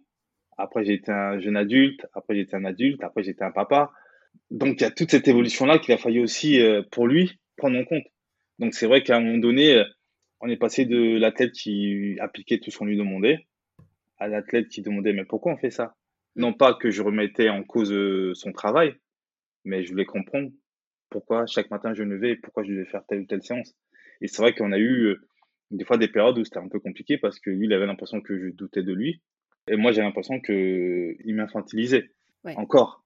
[0.56, 3.90] après j'étais un jeune adulte, après j'étais un adulte, après j'étais un papa.
[4.50, 7.78] Donc, il y a toute cette évolution-là qu'il a fallu aussi, euh, pour lui, prendre
[7.78, 8.04] en compte.
[8.58, 9.84] Donc, c'est vrai qu'à un moment donné, euh,
[10.40, 13.46] on est passé de l'athlète qui appliquait tout ce qu'on lui demandait
[14.18, 15.94] à l'athlète qui demandait mais pourquoi on fait ça?
[16.36, 18.94] Non pas que je remettais en cause euh, son travail,
[19.64, 20.50] mais je voulais comprendre
[21.14, 23.72] pourquoi chaque matin je me levais et pourquoi je devais faire telle ou telle séance.
[24.20, 25.20] Et c'est vrai qu'on a eu euh,
[25.70, 28.20] des fois des périodes où c'était un peu compliqué parce que lui, il avait l'impression
[28.20, 29.22] que je doutais de lui.
[29.68, 32.10] Et moi, j'ai l'impression qu'il m'infantilisait
[32.44, 32.54] Ouais.
[32.56, 33.04] encore.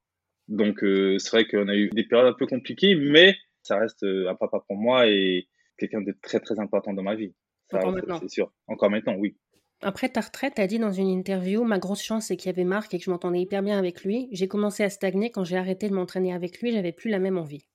[0.48, 4.02] Donc, euh, c'est vrai qu'on a eu des périodes un peu compliquées, mais ça reste
[4.04, 7.34] euh, un papa pour moi et quelqu'un de très, très important dans ma vie.
[7.70, 8.18] Ça, Encore maintenant.
[8.20, 8.52] c'est sûr.
[8.66, 9.36] Encore maintenant, oui.
[9.80, 12.54] Après ta retraite, tu as dit dans une interview Ma grosse chance, c'est qu'il y
[12.54, 14.28] avait Marc et que je m'entendais hyper bien avec lui.
[14.32, 17.38] J'ai commencé à stagner quand j'ai arrêté de m'entraîner avec lui, j'avais plus la même
[17.38, 17.68] envie.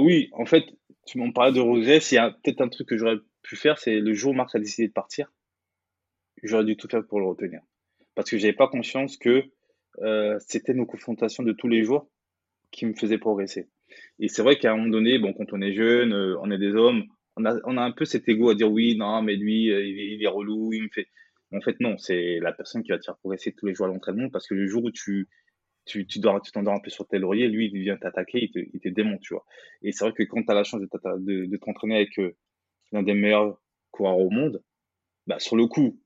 [0.00, 0.64] Oui, en fait,
[1.06, 2.00] tu m'en parlais de regrets.
[2.16, 4.88] A peut-être un truc que j'aurais pu faire, c'est le jour où Marc a décidé
[4.88, 5.32] de partir,
[6.42, 7.60] j'aurais dû tout faire pour le retenir.
[8.14, 9.44] Parce que j'avais pas conscience que
[10.02, 12.08] euh, c'était nos confrontations de tous les jours
[12.70, 13.68] qui me faisaient progresser.
[14.18, 16.58] Et c'est vrai qu'à un moment donné, bon, quand on est jeune, euh, on est
[16.58, 17.04] des hommes,
[17.36, 19.84] on a, on a un peu cet ego à dire oui, non, mais lui, euh,
[19.84, 21.06] il, est relou, il me fait.
[21.52, 23.88] En fait, non, c'est la personne qui va te faire progresser tous les jours à
[23.88, 25.28] l'entraînement parce que le jour où tu
[25.88, 28.80] tu, tu t'endors un peu sur tes lauriers, lui, il vient t'attaquer, il te, il
[28.80, 29.44] te démonte, tu vois.
[29.82, 32.36] Et c'est vrai que quand tu as la chance de, de, de t'entraîner avec euh,
[32.92, 34.62] l'un des meilleurs coureurs au monde,
[35.26, 36.00] bah, sur le coup,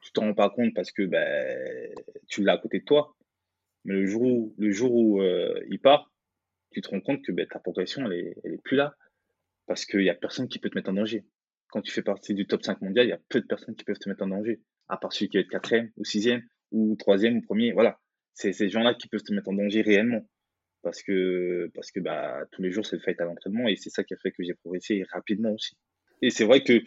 [0.00, 1.24] tu t'en rends pas compte parce que bah,
[2.28, 3.16] tu l'as à côté de toi.
[3.84, 6.12] Mais le jour où, le jour euh, il part,
[6.70, 8.94] tu te rends compte que bah, ta progression, elle est, plus là.
[9.66, 11.24] Parce qu'il y a personne qui peut te mettre en danger.
[11.68, 13.84] Quand tu fais partie du top 5 mondial, il y a peu de personnes qui
[13.84, 14.60] peuvent te mettre en danger.
[14.88, 17.72] À part celui qui va être quatrième ou sixième ou troisième ou premier.
[17.72, 18.00] Voilà.
[18.38, 20.24] C'est ces gens-là qui peuvent te mettre en danger réellement.
[20.82, 23.90] Parce que, parce que bah, tous les jours, c'est le fight à l'entraînement et c'est
[23.90, 25.76] ça qui a fait que j'ai progressé rapidement aussi.
[26.22, 26.80] Et c'est vrai que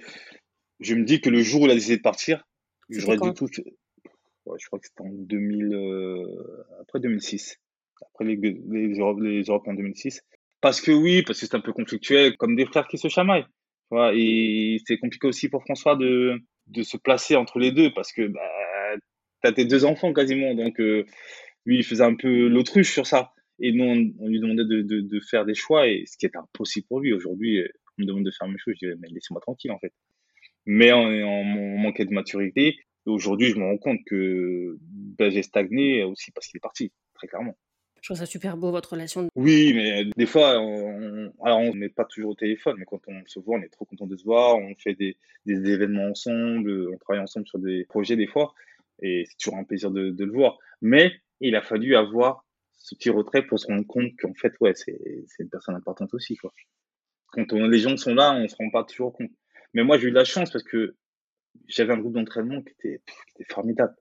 [0.79, 2.47] je me dis que le jour où il a décidé de partir,
[2.89, 3.47] j'aurais du tout.
[3.51, 6.25] je crois que c'était en 2000, euh,
[6.79, 7.57] après 2006,
[8.01, 10.21] après les, les, les Europes en 2006.
[10.61, 13.45] Parce que oui, parce que c'est un peu conflictuel, comme des frères qui se chamaillent.
[14.13, 18.25] Et c'est compliqué aussi pour François de, de se placer entre les deux parce que
[18.27, 18.39] bah,
[19.47, 20.55] as tes deux enfants quasiment.
[20.55, 21.05] Donc, euh,
[21.65, 23.31] lui, il faisait un peu l'autruche sur ça.
[23.59, 23.83] Et nous,
[24.19, 26.99] on, lui demandait de, de, de, faire des choix, et ce qui est impossible pour
[26.99, 27.13] lui.
[27.13, 27.63] Aujourd'hui,
[27.97, 29.93] on me demande de faire mes choses, je dis, mais laissez-moi tranquille, en fait
[30.65, 32.77] mais en, en, manquait de maturité.
[33.05, 37.27] Aujourd'hui, je me rends compte que ben, j'ai stagné aussi parce qu'il est parti, très
[37.27, 37.55] clairement.
[38.01, 39.27] Je trouve ça super beau votre relation.
[39.35, 43.21] Oui, mais des fois, on, alors on n'est pas toujours au téléphone, mais quand on
[43.27, 44.57] se voit, on est trop content de se voir.
[44.57, 48.53] On fait des, des événements ensemble, on travaille ensemble sur des projets des fois,
[49.01, 50.57] et c'est toujours un plaisir de, le voir.
[50.81, 52.45] Mais il a fallu avoir
[52.77, 54.97] ce petit retrait pour se rendre compte qu'en fait, ouais, c'est
[55.39, 56.53] une personne importante aussi, quoi.
[57.31, 59.31] Quand les gens sont là, on se rend pas toujours compte.
[59.73, 60.95] Mais moi, j'ai eu de la chance parce que
[61.67, 63.01] j'avais un groupe d'entraînement qui était,
[63.49, 63.95] formidable.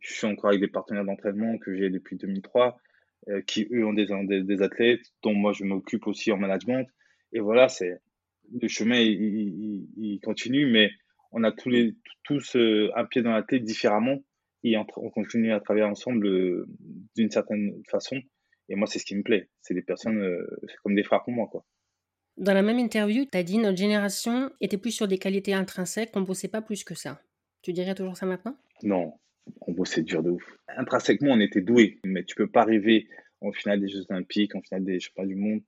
[0.00, 2.78] Je suis encore avec des partenaires d'entraînement que j'ai depuis 2003,
[3.28, 4.06] euh, qui eux ont des,
[4.42, 6.86] des, athlètes, dont moi je m'occupe aussi en management.
[7.32, 7.98] Et voilà, c'est
[8.52, 10.90] le chemin, il, il, continue, mais
[11.34, 14.18] on a tous, les, tous euh, un pied dans la tête différemment
[14.62, 16.66] et on, on continue à travailler ensemble euh,
[17.16, 18.16] d'une certaine façon.
[18.70, 19.50] Et moi, c'est ce qui me plaît.
[19.60, 21.66] C'est des personnes, c'est comme des frères pour moi, quoi.
[22.36, 26.10] Dans la même interview, tu as dit notre génération était plus sur des qualités intrinsèques,
[26.14, 27.20] on bossait pas plus que ça.
[27.62, 28.56] Tu dirais toujours ça maintenant?
[28.82, 29.12] Non,
[29.60, 30.42] on bossait dur de ouf.
[30.68, 33.06] Intrinsèquement, on était doué, mais tu peux pas arriver
[33.40, 35.62] en finale des Jeux Olympiques, en finale des Championnats du Monde,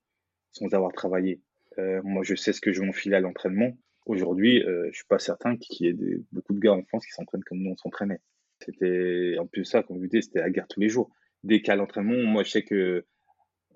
[0.51, 1.41] sans avoir travaillé.
[1.79, 3.77] Euh, moi, je sais ce que je vais enfiler à l'entraînement.
[4.07, 7.13] Aujourd'hui, euh, je suis pas certain qu'il y ait beaucoup de gars en France qui
[7.13, 8.21] s'entraînent comme nous on s'entraînait.
[8.61, 11.11] C'était en plus ça, comme vous dites, c'était la guerre tous les jours.
[11.45, 13.05] Dès qu'à l'entraînement, moi, je sais que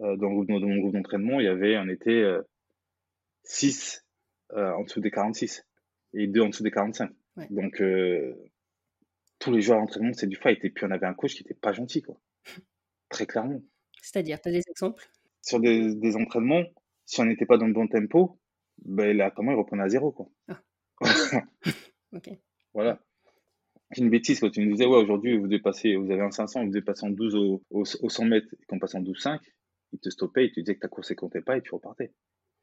[0.00, 2.24] euh, dans, dans, mon groupe d'entraînement, il y avait, on était
[3.44, 4.04] 6
[4.52, 5.64] euh, en dessous des 46
[6.14, 7.10] et 2 en dessous des 45.
[7.50, 8.34] Donc, euh,
[9.38, 10.62] tous les jours à l'entraînement, c'est du fight.
[10.64, 12.20] Et puis, on avait un coach qui n'était pas gentil, quoi.
[13.08, 13.62] Très clairement.
[14.02, 15.08] C'est-à-dire, tu as des exemples?
[15.42, 16.64] Sur des, des, entraînements,
[17.06, 18.38] si on n'était pas dans le bon tempo,
[18.84, 20.28] ben, là, comment il reprenait à zéro, quoi.
[20.48, 20.60] Ah.
[22.12, 22.30] ok.
[22.74, 23.00] Voilà.
[23.92, 26.64] C'est une bêtise quand tu me disais, ouais, aujourd'hui, vous dépassez, vous avez un 500,
[26.64, 29.40] vous dépassez en 12 au, au, 100 mètres et qu'on passe en 12,5,
[29.92, 32.12] il te stoppait, il te disait que ta course ne comptait pas et tu repartais.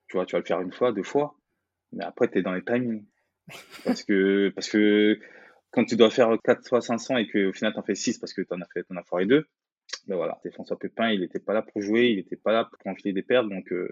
[0.08, 1.38] Tu vois, tu vas le faire une fois, deux fois,
[1.92, 3.06] mais après, tu es dans les timings.
[3.86, 5.18] Parce que, parce que
[5.72, 8.34] quand tu dois faire 4 fois 500 et qu'au final, tu en fais 6 parce
[8.34, 9.48] que tu en as fait, en as foiré 2,
[10.08, 12.92] ben voilà, François Pépin, il n'était pas là pour jouer, il n'était pas là pour
[12.92, 13.48] enfiler des pertes.
[13.48, 13.90] Donc, euh...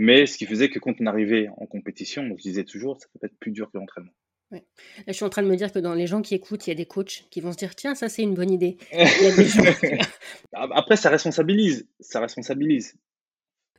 [0.00, 3.08] Mais ce qui faisait que quand on arrivait en compétition, on se disait toujours, ça
[3.12, 4.12] peut être plus dur que l'entraînement.
[4.52, 4.64] Ouais.
[4.98, 6.70] Là, je suis en train de me dire que dans les gens qui écoutent, il
[6.70, 8.78] y a des coachs qui vont se dire tiens, ça c'est une bonne idée.
[10.52, 11.88] Après, ça responsabilise.
[11.98, 12.96] Ça responsabilise.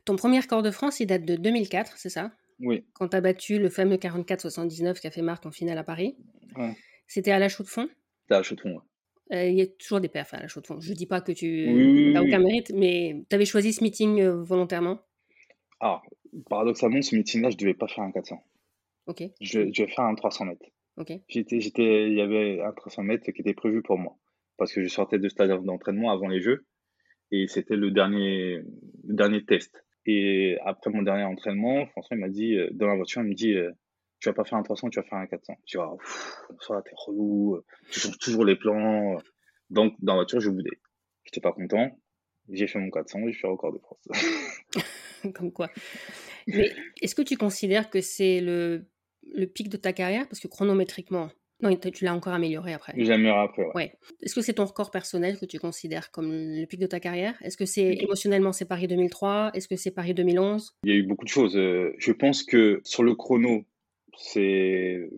[0.04, 2.32] Ton premier record de France, il date de 2004, c'est ça?
[2.60, 2.84] Oui.
[2.92, 6.16] Quand tu as battu le fameux 44-79 qui a fait marque en finale à Paris.
[6.54, 6.76] Ouais.
[7.06, 7.88] C'était à la chaux de fond?
[8.22, 9.36] C'était à la chaux de fond, ouais.
[9.36, 10.80] Euh, il y a toujours des perfs à la chaux de fond.
[10.80, 14.42] Je dis pas que tu n'as aucun mérite, mais tu avais choisi ce meeting euh,
[14.42, 15.00] volontairement?
[15.80, 16.02] Alors,
[16.48, 18.42] paradoxalement, ce meeting-là, je devais pas faire un 400.
[19.06, 19.22] Ok.
[19.40, 20.66] Je, je vais faire un 300 mètres.
[20.96, 21.12] Ok.
[21.28, 24.16] J'étais, j'étais, il y avait un 300 mètres qui était prévu pour moi.
[24.58, 26.66] Parce que je sortais de stade d'entraînement avant les Jeux.
[27.30, 28.60] Et c'était le dernier,
[29.04, 29.82] le dernier test.
[30.06, 33.34] Et après mon dernier entraînement, François il m'a dit, euh, dans la voiture, il me
[33.34, 33.70] dit, euh,
[34.18, 35.54] tu vas pas faire un 300, tu vas faire un 400.
[35.66, 35.98] Je dis, oh,
[36.60, 39.18] ça, t'es relou, tu changes toujours les plans.
[39.70, 40.78] Donc, dans la voiture, je boudais.
[41.24, 41.90] J'étais pas content.
[42.50, 44.08] J'ai fait mon 400 et je suis record de France.
[45.34, 45.70] Comme quoi.
[46.46, 48.86] Mais est-ce que tu considères que c'est le,
[49.34, 50.26] le pic de ta carrière?
[50.28, 51.30] Parce que chronométriquement,
[51.62, 52.94] non, tu l'as encore amélioré après.
[52.96, 53.72] J'ai amélioré après, ouais.
[53.74, 53.92] ouais.
[54.22, 57.34] Est-ce que c'est ton record personnel que tu considères comme le pic de ta carrière?
[57.42, 60.96] Est-ce que c'est émotionnellement c'est Paris 2003 Est-ce que c'est Paris 2011 Il y a
[60.96, 61.56] eu beaucoup de choses.
[61.56, 63.64] Euh, je pense que sur le chrono,
[64.16, 65.10] c'est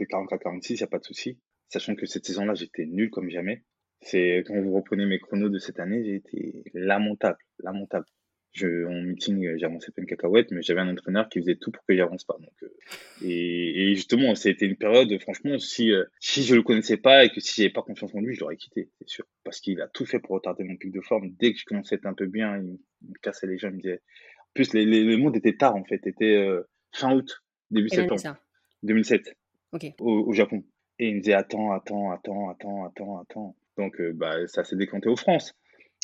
[0.00, 1.38] 44-46, il n'y a pas de souci.
[1.68, 3.64] Sachant que cette saison-là, j'étais nul comme jamais.
[4.00, 8.06] C'est quand vous reprenez mes chronos de cette année, j'ai été lamentable, lamentable.
[8.52, 11.84] Je, en meeting, j'avançais pas une cacahuète, mais j'avais un entraîneur qui faisait tout pour
[11.86, 12.36] que j'avance pas.
[12.40, 12.74] Donc, euh,
[13.22, 17.30] et, et, justement, c'était une période, franchement, si, euh, si je le connaissais pas et
[17.30, 19.26] que si j'avais pas confiance en lui, je l'aurais quitté, c'est sûr.
[19.44, 21.30] Parce qu'il a tout fait pour retarder mon pic de forme.
[21.38, 23.76] Dès que je commençais à être un peu bien, il, me cassait les jambes, il
[23.76, 24.02] me disait.
[24.40, 27.88] En plus, les, les, le monde était tard, en fait, était euh, fin août, début
[27.88, 28.36] septembre.
[28.82, 29.36] 2007.
[29.72, 29.86] Ok.
[30.00, 30.64] Au, au, Japon.
[30.98, 33.56] Et il me disait attends, attends, attends, attends, attends, attends.
[33.76, 35.54] Donc, bah, ça s'est décanté aux France.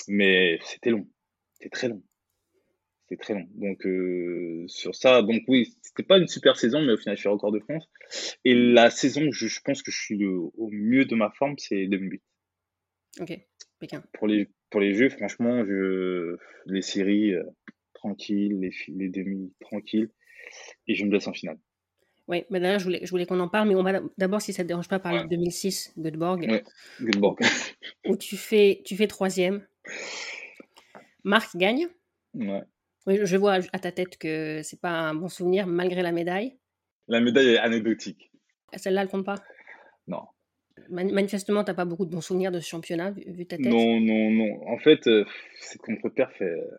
[0.09, 1.07] Mais c'était long.
[1.55, 2.03] C'était très long.
[3.07, 3.47] C'était très long.
[3.55, 7.21] Donc, euh, sur ça, donc oui, c'était pas une super saison, mais au final, je
[7.21, 7.89] suis record de France.
[8.45, 11.55] Et la saison, je, je pense que je suis le, au mieux de ma forme,
[11.59, 12.23] c'est 2008.
[13.21, 13.39] Ok,
[13.79, 14.03] Pékin.
[14.15, 16.37] Pour les, pour les jeux, franchement, je,
[16.67, 17.45] les séries, euh,
[17.93, 20.11] tranquilles, les, les demi, tranquilles.
[20.87, 21.59] Et je me blesse en finale.
[22.27, 24.53] Oui, mais d'ailleurs, je voulais, je voulais qu'on en parle, mais on va d'abord, si
[24.53, 25.25] ça ne te dérange pas, parler ouais.
[25.25, 26.41] de 2006, Göteborg.
[26.49, 26.65] Ouais,
[27.01, 27.39] Göteborg.
[28.07, 29.67] où tu fais, tu fais troisième.
[31.23, 31.89] Marc gagne.
[32.35, 32.63] Ouais.
[33.07, 36.57] Oui, je vois à ta tête que c'est pas un bon souvenir malgré la médaille.
[37.09, 38.31] La médaille est anecdotique.
[38.73, 39.43] Celle-là, elle compte pas?
[40.07, 40.23] Non.
[40.89, 43.67] manifestement, tu n'as pas beaucoup de bons souvenirs de ce championnat, vu, vu ta tête?
[43.67, 44.69] Non, non, non.
[44.69, 45.25] En fait, euh,
[45.61, 46.79] cette contre-perf, elle,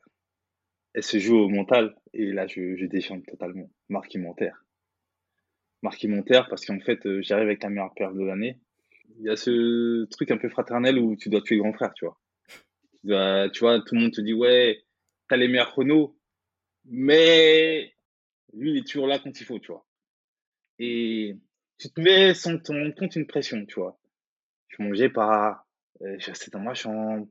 [0.93, 1.95] elle, se joue au mental.
[2.13, 3.69] Et là, je, je déchante totalement.
[3.89, 4.65] Marc, il m'enterre.
[5.83, 8.57] Marc, il m'enterre parce qu'en fait, euh, j'arrive avec la meilleure perf de l'année.
[9.19, 12.05] Il y a ce truc un peu fraternel où tu dois tuer grand frère, tu
[12.05, 12.19] vois.
[13.01, 14.84] Tu, dois, tu vois, tout le monde te dit, ouais,
[15.27, 16.17] t'as les meilleurs chronos,
[16.85, 17.93] mais
[18.53, 19.85] lui, il est toujours là quand il faut, tu vois.
[20.79, 21.35] Et
[21.77, 23.99] tu te mets sans te rendre compte une pression, tu vois.
[24.69, 25.65] Je mangeais pas,
[26.01, 27.27] euh, je restais dans ma chambre.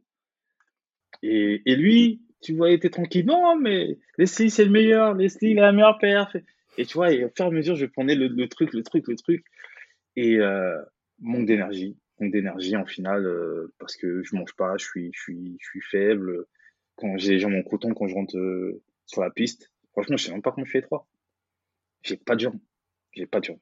[1.23, 3.27] Et, et lui, tu vois, il était tranquille.
[3.27, 5.15] Non, mais Leslie, c'est le meilleur.
[5.15, 6.37] Leslie, il a la meilleure perf.
[6.77, 8.83] Et tu vois, et au fur et à mesure, je prenais le, le truc, le
[8.83, 9.45] truc, le truc.
[10.17, 10.77] Et euh,
[11.21, 11.97] manque d'énergie.
[12.21, 15.67] Manque d'énergie en finale euh, parce que je mange pas, je suis, je suis, je
[15.67, 16.47] suis faible
[16.97, 19.71] quand j'ai les jambes en coton quand je rentre euh, sur la piste.
[19.93, 21.09] Franchement, je sais même pas comment je fais les trois.
[22.03, 22.61] J'ai pas de jambes.
[23.13, 23.61] J'ai pas de jambes.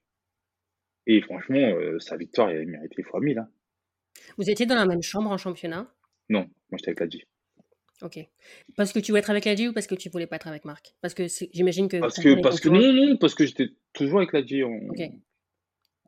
[1.06, 3.38] Et franchement, euh, sa victoire, elle méritait fois 1000.
[3.38, 3.48] Hein.
[4.36, 5.92] Vous étiez dans la même chambre en championnat?
[6.28, 6.40] Non,
[6.70, 7.24] moi j'étais avec Ladji.
[8.02, 8.18] Ok.
[8.76, 10.64] Parce que tu voulais être avec Ladji ou parce que tu voulais pas être avec
[10.64, 10.94] Marc?
[11.00, 11.98] Parce que j'imagine que.
[11.98, 14.64] Parce que, parce que non, non, parce que j'étais toujours avec Ladji.
[14.64, 14.88] On...
[14.88, 15.00] Ok.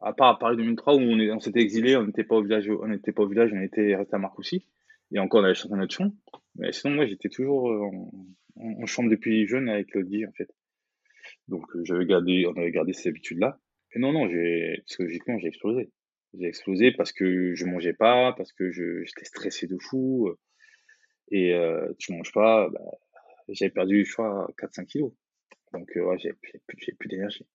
[0.01, 2.43] À part à Paris 2003 où on, est, on s'était exilé, on n'était pas au
[2.43, 4.67] village, on n'était pas au village, on était resté à Marcoussis.
[5.13, 6.11] Et encore, on avait chanté notre chant.
[6.57, 8.13] Mais sinon, moi, j'étais toujours en,
[8.57, 10.49] en, chambre depuis jeune avec Lodi, en fait.
[11.49, 13.59] Donc, euh, j'avais gardé, on avait gardé ces habitudes-là.
[13.95, 15.91] Et non, non, j'ai, psychologiquement, j'ai explosé.
[16.39, 20.31] J'ai explosé parce que je mangeais pas, parce que je, j'étais stressé de fou.
[21.31, 22.81] Et euh, tu manges pas, bah,
[23.49, 25.13] j'avais perdu, je crois, 4-5 kilos.
[25.73, 27.47] Donc, euh, ouais, j'ai, j'ai plus, j'ai plus d'énergie.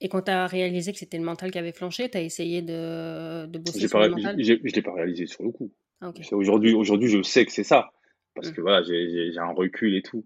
[0.00, 2.62] Et quand tu as réalisé que c'était le mental qui avait flanché, tu as essayé
[2.62, 4.36] de, de bosser sur pas, le mental?
[4.38, 5.72] j'ai, je l'ai pas réalisé sur le coup.
[6.00, 7.92] Ah, aujourd'hui, je sais que c'est ça.
[8.40, 8.54] Parce Mm.
[8.54, 10.24] que voilà, j'ai, un recul et tout.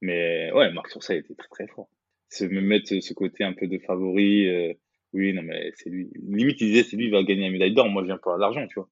[0.00, 1.88] Mais ouais, Marc sur ça, il était très très fort.
[2.28, 4.48] Se me mettre ce côté un peu de favori.
[4.48, 4.72] euh,
[5.12, 6.10] oui, non, mais c'est lui.
[6.26, 7.88] Limite, il disait, c'est lui qui va gagner la médaille d'or.
[7.88, 8.88] Moi, je viens pour l'argent, tu vois.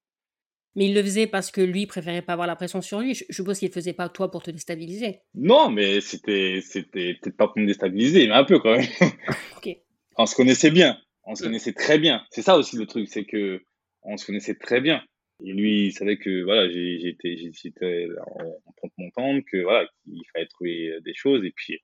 [0.75, 3.13] Mais il le faisait parce que lui préférait pas avoir la pression sur lui.
[3.15, 5.19] Je je suppose qu'il le faisait pas toi pour te déstabiliser.
[5.33, 6.61] Non, mais c'était,
[6.93, 8.85] peut-être pas pour me déstabiliser, mais un peu quand même.
[9.57, 9.75] Ok.
[10.17, 10.97] on se connaissait bien.
[11.25, 11.47] On se Mm.
[11.47, 12.23] connaissait très bien.
[12.29, 13.61] C'est ça aussi le truc, c'est que
[14.03, 15.03] on se connaissait très bien.
[15.43, 20.47] Et lui, il savait que voilà, j'étais, en, en pente montante, que voilà, qu'il fallait
[20.47, 21.43] trouver des choses.
[21.43, 21.79] Et puis,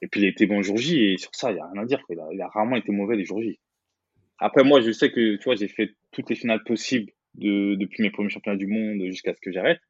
[0.00, 1.12] et puis il était bon jour J.
[1.12, 2.02] Et sur ça, il y a rien à dire.
[2.10, 3.58] Il a, rarement été mauvais les jours J.
[4.38, 8.02] Après, moi, je sais que tu vois, j'ai fait toutes les finales possibles de, depuis
[8.02, 9.80] mes premiers championnats du monde jusqu'à ce que j'arrête.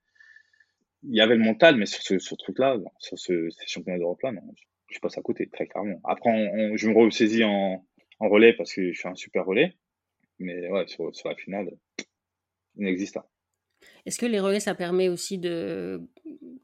[1.05, 4.65] Il y avait le mental, mais sur ce, truc-là, sur ce, ces championnats d'Europe-là, je,
[4.95, 6.01] je passe à côté, très clairement.
[6.05, 6.31] Après,
[6.75, 7.87] je me ressaisis en,
[8.19, 9.75] en relais parce que je suis un super relais.
[10.41, 11.71] Mais ouais, sur la finale,
[12.79, 13.25] inexistant.
[14.07, 16.01] Est-ce que les relais, ça permet aussi de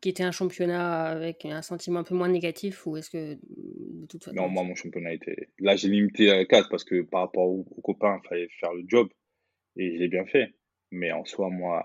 [0.01, 4.25] quitter un championnat avec un sentiment un peu moins négatif ou est-ce que de toute
[4.25, 5.51] façon Non, moi, mon championnat était.
[5.59, 8.73] Là, j'ai limité à 4 parce que par rapport aux, aux copains, il fallait faire
[8.73, 9.09] le job
[9.77, 10.55] et je l'ai bien fait.
[10.91, 11.83] Mais en soi, moi,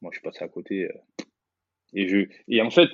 [0.00, 0.84] moi, je suis passé à côté.
[0.84, 1.24] euh,
[1.94, 2.28] Et, je...
[2.48, 2.90] et en fait,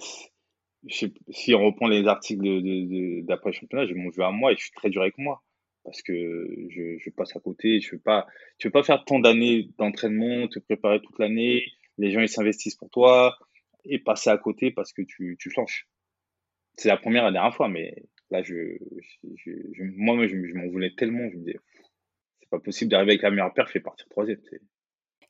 [0.86, 4.22] je si on reprend les articles de, de, de- d'après le championnat, j'ai mon jeu
[4.22, 5.42] à moi et je suis très dur avec moi
[5.84, 6.12] parce que
[6.70, 7.80] je, je passe à côté.
[7.80, 8.26] Je veux pas,
[8.58, 11.64] tu veux pas faire tant d'années d'entraînement, te préparer toute l'année.
[11.98, 13.38] Les gens ils s'investissent pour toi
[13.84, 15.88] et passer à côté parce que tu, tu flanches.
[16.76, 17.94] C'est la première et la dernière fois, mais
[18.30, 18.54] là, je,
[19.00, 21.28] je, je, je- moi, je, je m'en voulais tellement.
[21.30, 21.58] Je me disais,
[22.40, 24.40] c'est pas possible d'arriver avec la meilleure perf et partir troisième.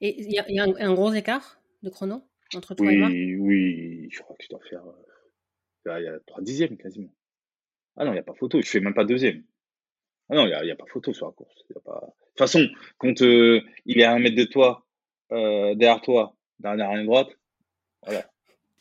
[0.00, 2.22] Et il y a, il y a un, un gros écart de chrono
[2.54, 4.84] entre toi et Marc Oui, oui, je crois que je dois faire.
[4.86, 7.12] euh, il y a trois dixièmes quasiment.
[7.96, 8.60] Ah non, il n'y a pas photo.
[8.60, 9.44] Je fais même pas deuxième.
[10.30, 11.54] Ah non, il n'y a, y a pas photo sur la course.
[11.70, 12.00] Il y a pas...
[12.00, 12.66] De toute façon,
[12.98, 14.86] quand euh, il est à un mètre de toi,
[15.32, 17.28] euh, derrière toi, dernière ligne droite,
[18.04, 18.28] voilà.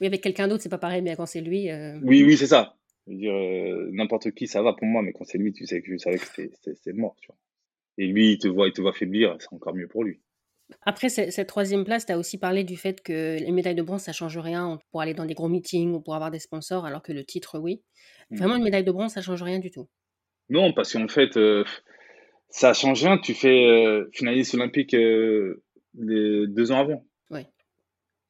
[0.02, 1.70] Oui, avec quelqu'un d'autre, c'est pas pareil, mais quand c'est lui.
[1.70, 2.76] euh, Oui, oui, c'est ça.
[3.08, 3.34] Je veux dire,
[3.94, 6.18] n'importe qui, ça va pour moi, mais quand c'est lui, tu sais que je savais
[6.18, 7.38] que c'était- mort, tu vois.
[7.98, 10.20] Et lui, il te voit, il te voit faiblir, c'est encore mieux pour lui.
[10.82, 13.84] Après ce- cette troisième place, tu as aussi parlé du fait que les médailles de
[13.84, 16.86] bronze, ça change rien pour aller dans des gros meetings ou pour avoir des sponsors,
[16.86, 17.82] alors que le titre, oui.
[18.32, 18.38] Mm.
[18.38, 19.88] Vraiment, une médaille de bronze, ça change rien du tout.
[20.50, 21.64] Non, parce qu'en fait, euh,
[22.50, 23.18] ça change rien.
[23.18, 25.64] Tu fais euh, finaliste olympique euh,
[25.98, 27.06] les deux ans avant.
[27.30, 27.48] Ouais.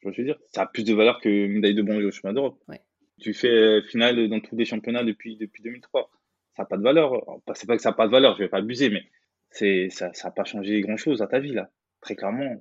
[0.01, 0.39] Que je veux dire?
[0.51, 2.59] Ça a plus de valeur que médaille de bronze au chemin d'Europe.
[2.67, 2.81] Ouais.
[3.19, 6.09] Tu fais finale dans tous les championnats depuis, depuis 2003.
[6.55, 7.23] Ça n'a pas de valeur.
[7.55, 9.03] C'est pas que ça n'a pas de valeur, je vais pas abuser, mais
[9.49, 11.69] c'est, ça n'a pas changé grand-chose à ta vie, là.
[12.01, 12.59] Très clairement.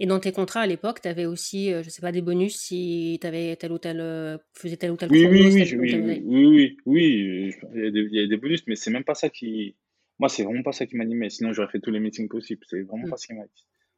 [0.00, 2.56] Et dans tes contrats à l'époque, tu avais aussi, euh, je sais pas, des bonus
[2.56, 6.78] si tu avais tel ou tel, euh, faisais tel ou tel Oui, oui, oui, oui,
[6.86, 9.76] oui, il y a des, bonus, mais c'est même pas ça qui,
[10.18, 11.30] moi, c'est vraiment pas ça qui m'animait.
[11.30, 12.62] Sinon, j'aurais fait tous les meetings possibles.
[12.68, 13.10] C'est vraiment Mm.
[13.10, 13.50] pas ce qui m'animait.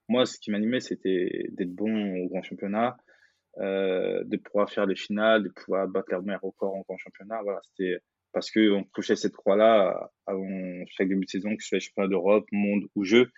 [0.09, 2.97] Moi, ce qui m'animait, c'était d'être bon au grand championnat,
[3.59, 7.41] euh, de pouvoir faire les finales, de pouvoir battre les meilleurs records en grand championnat.
[7.43, 7.99] Voilà, c'était
[8.33, 12.09] parce que on cochait cette croix-là avant chaque début de saison, que je sois championnat
[12.09, 13.31] d'Europe, monde ou jeu.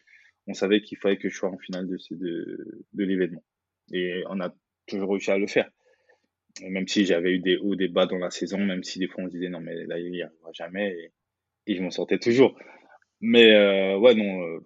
[0.49, 3.45] On savait qu'il fallait que je sois en finale de, de, de l'événement.
[3.93, 4.53] Et on a
[4.87, 5.71] toujours réussi à le faire.
[6.63, 9.07] Et même si j'avais eu des hauts, des bas dans la saison, même si des
[9.07, 10.91] fois on se disait non, mais là, il n'y arrivera jamais.
[10.91, 11.13] Et,
[11.67, 12.59] et je m'en sortais toujours.
[13.21, 14.61] Mais euh, ouais, non, euh,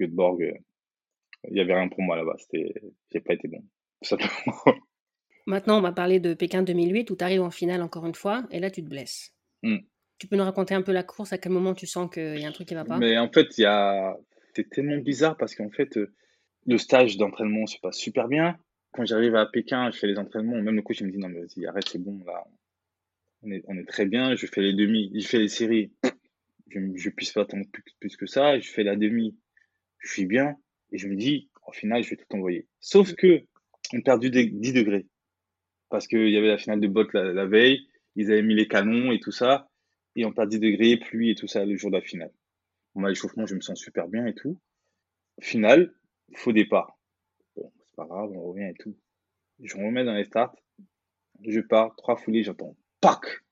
[0.00, 0.52] Göteborg, euh,
[1.50, 2.36] il y avait rien pour moi là-bas.
[2.52, 3.62] J'ai pas été bon.
[4.02, 4.56] Tout simplement.
[5.46, 8.44] Maintenant, on va parler de Pékin 2008 où tu arrives en finale encore une fois
[8.50, 9.34] et là, tu te blesses.
[9.62, 9.78] Mm.
[10.18, 12.44] Tu peux nous raconter un peu la course, à quel moment tu sens qu'il y
[12.44, 12.98] a un truc qui va pas?
[12.98, 14.16] Mais en fait, il y a,
[14.54, 16.12] c'est tellement bizarre parce qu'en fait, euh,
[16.66, 18.56] le stage d'entraînement se passe super bien.
[18.92, 20.60] Quand j'arrive à Pékin, je fais les entraînements.
[20.60, 22.44] Même le coach, il me dit non, mais vas-y, arrête, c'est bon, là.
[23.42, 24.36] On est, on est très bien.
[24.36, 25.92] Je fais les demi, je fais les séries.
[26.68, 28.58] Je, je puisse pas attendre plus, plus que ça.
[28.58, 29.36] Je fais la demi.
[29.98, 30.56] Je suis bien.
[30.92, 32.66] Et je me dis, au final, je vais tout envoyer.
[32.80, 33.42] Sauf que,
[33.92, 35.06] on a perdu des 10 degrés.
[35.88, 37.86] Parce qu'il y avait la finale de botte la, la veille.
[38.14, 39.68] Ils avaient mis les canons et tout ça.
[40.14, 42.32] Et on perd 10 degrés, pluie et tout ça le jour de la finale.
[42.94, 44.58] Moi, l'échauffement, je me sens super bien et tout.
[45.40, 45.94] Finale,
[46.34, 46.98] faux départ.
[47.56, 48.96] Bon, c'est pas grave, on revient et tout.
[49.60, 50.54] Je me remets dans les starts.
[51.46, 53.42] Je pars, trois foulées, j'entends PAC.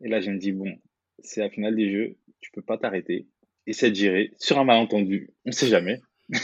[0.00, 0.72] Et là, je me dis, bon,
[1.18, 3.28] c'est la finale des jeux, tu peux pas t'arrêter.
[3.66, 5.30] Essaie de gérer sur un malentendu.
[5.44, 6.00] On sait jamais.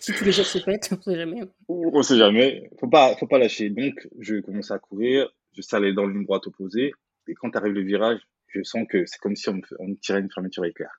[0.00, 1.40] Si tous les jours se pètent, on sait jamais.
[1.68, 2.70] On sait jamais.
[2.78, 3.70] Faut pas, faut pas lâcher.
[3.70, 5.34] Donc, je commence à courir.
[5.52, 6.92] Je salais dans ligne droite opposée.
[7.28, 8.20] Et quand arrive le virage,
[8.52, 10.90] je sens que c'est comme si on me, on me tirait une fermeture éclair.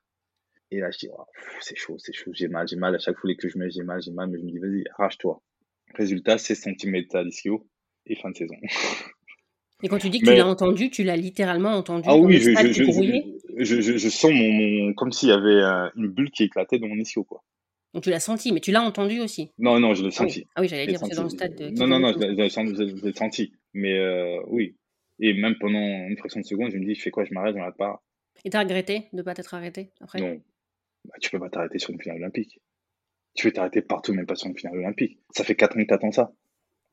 [0.70, 1.24] Et là, je dis, oh,
[1.60, 2.94] c'est chaud, c'est chaud, j'ai mal, j'ai mal.
[2.94, 4.28] À chaque foulée que je mets, j'ai mal, j'ai mal.
[4.30, 5.42] Mais je me dis, vas-y, arrache-toi.
[5.94, 7.68] Résultat, 16 cm à l'ischio
[8.06, 8.54] et fin de saison.
[9.82, 12.38] Et quand tu dis que Mais- tu l'as entendu, tu l'as littéralement entendu Ah oui,
[12.38, 16.88] je, je, sens mon, mon comme s'il y avait euh, une bulle qui éclatait dans
[16.88, 17.42] mon ischio, quoi.
[17.92, 19.50] Donc tu l'as senti, mais tu l'as entendu aussi.
[19.58, 20.46] Non, non, je l'ai Ah oui, senti.
[20.54, 21.54] ah oui j'allais dire, c'est dans le stade.
[21.54, 23.52] de- qui Non, non, non, je l'ai senti.
[23.74, 24.76] Mais euh, oui.
[25.18, 27.54] Et même pendant une fraction de seconde, je me dis, je fais quoi, je m'arrête,
[27.54, 28.02] je m'arrête pas.
[28.44, 30.20] Et t'as regretté de ne pas t'être arrêté après?
[30.20, 30.42] Non.
[31.04, 32.60] Bah, tu peux pas t'arrêter sur une finale olympique.
[33.34, 35.18] Tu peux t'arrêter partout, même pas sur une finale olympique.
[35.30, 36.32] Ça fait 4 ans que t'attends ça.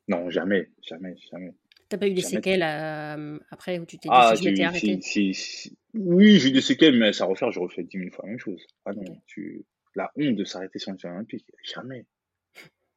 [0.08, 1.54] Non, jamais, jamais, jamais.
[1.90, 2.36] T'as pas eu des Jamais.
[2.36, 5.00] séquelles euh, après où tu t'es dit Ah, si je m'étais arrêté?
[5.02, 8.32] si, oui, j'ai eu des séquelles, mais ça refaire, je refais 10 000 fois la
[8.32, 8.64] même chose.
[8.86, 9.66] Ah non, tu...
[9.96, 12.06] la honte de s'arrêter sur une finale olympique, jamais.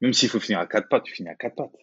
[0.03, 1.77] Même s'il faut finir à quatre pattes, tu finis à quatre pattes.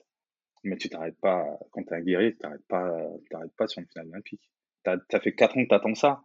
[0.64, 2.94] Mais tu t'arrêtes pas, quand t'es un guerrier, tu t'arrêtes pas,
[3.24, 4.42] tu t'arrêtes pas sur une finale olympique.
[4.84, 6.22] T'as, t'as fait 4 ans que t'attends ça.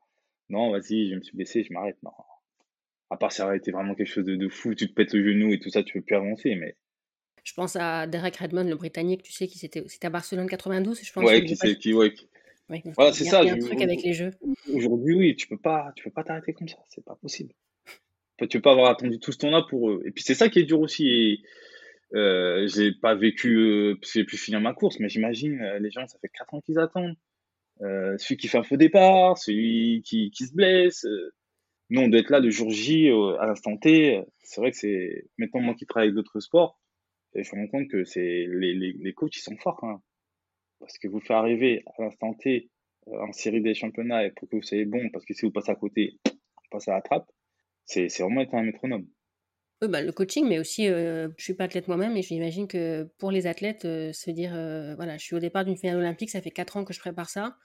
[0.48, 1.96] Non, vas-y, je me suis blessé, je m'arrête.
[2.02, 2.10] Non.
[3.10, 5.14] À part si ça aurait été vraiment quelque chose de, de fou, tu te pètes
[5.14, 6.76] le genou et tout ça, tu peux plus avancer, mais
[7.44, 11.00] Je pense à Derek Redmond, le Britannique, tu sais, qui c'était, c'était à Barcelone 92,
[11.02, 11.24] je pense.
[11.24, 12.28] ouais, qui c'est, qui, ouais, qui-
[12.70, 14.30] Ouais, Voilà, c'est ça, un truc avec les jeux.
[14.72, 17.52] Aujourd'hui, oui, tu peux pas, tu peux pas t'arrêter comme ça, c'est pas possible.
[18.38, 20.02] Tu peux pas avoir attendu tout ce temps-là pour eux.
[20.06, 21.06] Et puis c'est ça qui est dur aussi.
[21.06, 21.42] Et,
[22.14, 26.06] euh, j'ai pas vécu, euh, j'ai pu finir ma course, mais j'imagine euh, les gens,
[26.06, 27.16] ça fait quatre ans qu'ils attendent.
[27.82, 31.04] Euh, celui qui fait un faux départ, celui qui, qui se blesse.
[31.04, 31.34] euh.
[31.90, 34.22] Nous, on doit être là le jour J, à l'instant T.
[34.42, 36.80] C'est vrai que c'est maintenant moi qui travaille avec d'autres sports,
[37.34, 40.00] je me rends compte que c'est les, les, les coachs ils sont forts quand même.
[40.80, 42.70] Parce que vous faire arriver à l'instant T
[43.06, 45.70] en série des championnats et pour que vous soyez bon, parce que si vous passez
[45.70, 47.30] à côté, vous passez à la trappe,
[47.84, 49.06] c'est vraiment être un métronome.
[49.82, 53.04] Oui, bah, le coaching, mais aussi, euh, je suis pas athlète moi-même, et j'imagine que
[53.18, 56.30] pour les athlètes, euh, se dire, euh, voilà, je suis au départ d'une finale olympique,
[56.30, 57.56] ça fait 4 ans que je prépare ça.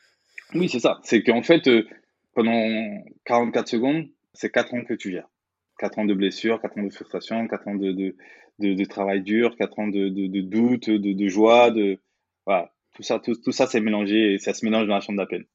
[0.55, 0.99] Oui, c'est ça.
[1.03, 1.85] C'est qu'en fait, euh,
[2.33, 5.29] pendant 44 secondes, c'est 4 ans que tu gères.
[5.77, 8.15] 4 ans de blessures, 4 ans de frustration, 4 ans de, de,
[8.59, 11.99] de, de travail dur, 4 ans de, de, de doute, de, de joie, de
[12.45, 12.73] voilà.
[12.95, 15.45] Tout ça, tout, tout ça, c'est mélangé et ça se mélange dans la chambre d'appel.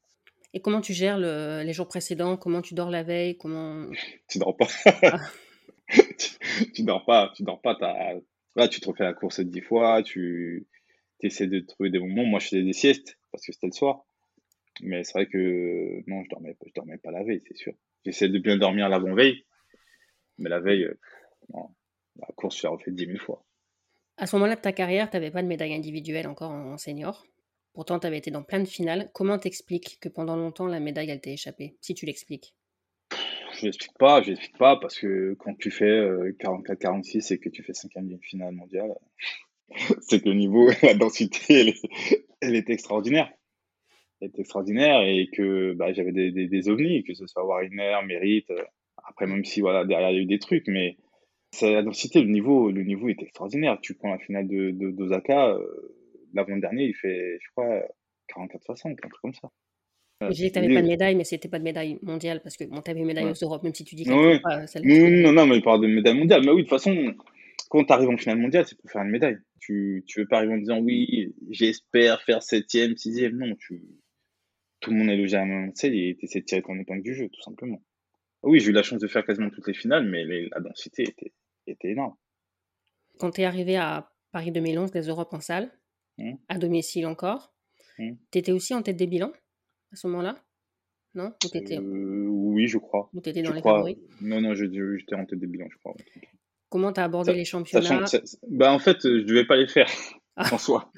[0.55, 2.37] Et comment tu gères le- les jours précédents?
[2.39, 3.37] Comment tu dors la veille?
[3.37, 3.87] Comment
[4.31, 4.69] Tu dors pas.
[6.75, 7.77] tu, dors pas, tu dors pas.
[8.57, 10.67] Là, tu te refais la course 10 fois, tu
[11.21, 12.25] essaies de trouver des moments.
[12.25, 14.05] Moi, je faisais des siestes parce que c'était le soir.
[14.81, 17.75] Mais c'est vrai que non, je dormais, je dormais pas la veille, c'est sûr.
[18.05, 19.45] J'essaie de bien dormir l'avant-veille.
[20.39, 20.99] Mais la veille, euh,
[22.17, 23.45] la course, je l'ai refait 10 000 fois.
[24.17, 27.25] À ce moment-là de ta carrière, tu n'avais pas de médaille individuelle encore en senior.
[27.73, 29.11] Pourtant, tu avais été dans plein de finales.
[29.13, 31.77] Comment t'expliques que pendant longtemps, la médaille, elle t'ait échappé?
[31.81, 32.55] Si tu l'expliques.
[33.55, 36.01] Je l'explique pas, je l'explique pas, parce que quand tu fais
[36.41, 38.95] 44-46 euh, et que tu fais cinquième d'une finale mondiale,
[40.01, 41.75] c'est que le niveau, la densité,
[42.41, 43.31] elle est, extraordinaire.
[44.21, 48.51] Elle est extraordinaire et que bah, j'avais des, des, ovnis, que ce soit Wariner, Mérite.
[48.51, 48.65] Euh,
[49.07, 50.97] après, même si voilà, derrière, il y a eu des trucs, mais
[51.63, 53.79] la densité, le niveau, le niveau est extraordinaire.
[53.81, 55.97] Tu prends la finale de, d'Osaka, euh,
[56.33, 57.83] l'avant-dernier, il fait, je crois,
[58.35, 59.51] 44-60, un truc comme ça.
[60.31, 62.57] Je disais que tu n'avais pas de médaille, mais c'était pas de médaille mondiale, parce
[62.57, 64.41] que bon, tu avais une médaille aux Europes, même si tu dis que ouais.
[64.41, 66.43] pas celle non, non, mais il parle de médaille mondiale.
[66.45, 67.15] Mais oui, de toute façon,
[67.69, 69.39] quand tu arrives en finale mondiale, c'est pour faire une médaille.
[69.61, 73.37] Tu ne veux pas arriver en disant oui, j'espère faire septième, sixième.
[73.37, 73.83] Non, tu...
[74.81, 77.15] tout le monde est logé à un et tu essaies de tirer ton épingle du
[77.15, 77.83] jeu, tout simplement.
[78.43, 81.33] Oui, j'ai eu la chance de faire quasiment toutes les finales, mais la densité était,
[81.67, 82.15] était énorme.
[83.19, 85.71] Quand tu es arrivé à Paris 2011, les Europes en salle,
[86.19, 86.33] mmh.
[86.49, 87.55] à domicile encore,
[87.99, 88.13] mmh.
[88.31, 89.33] tu étais aussi en tête des bilans?
[89.95, 90.37] À ce moment-là?
[91.15, 91.33] Non?
[91.55, 93.09] Euh, Oui, je crois.
[93.15, 93.97] Ou tu étais dans les favoris?
[94.21, 95.95] Non, non, j'étais en tête des bilans, je crois.
[96.69, 98.05] Comment tu as abordé les championnats
[98.51, 99.89] bah, En fait, je ne devais pas les faire
[100.37, 100.49] ah.
[100.53, 100.91] en soi.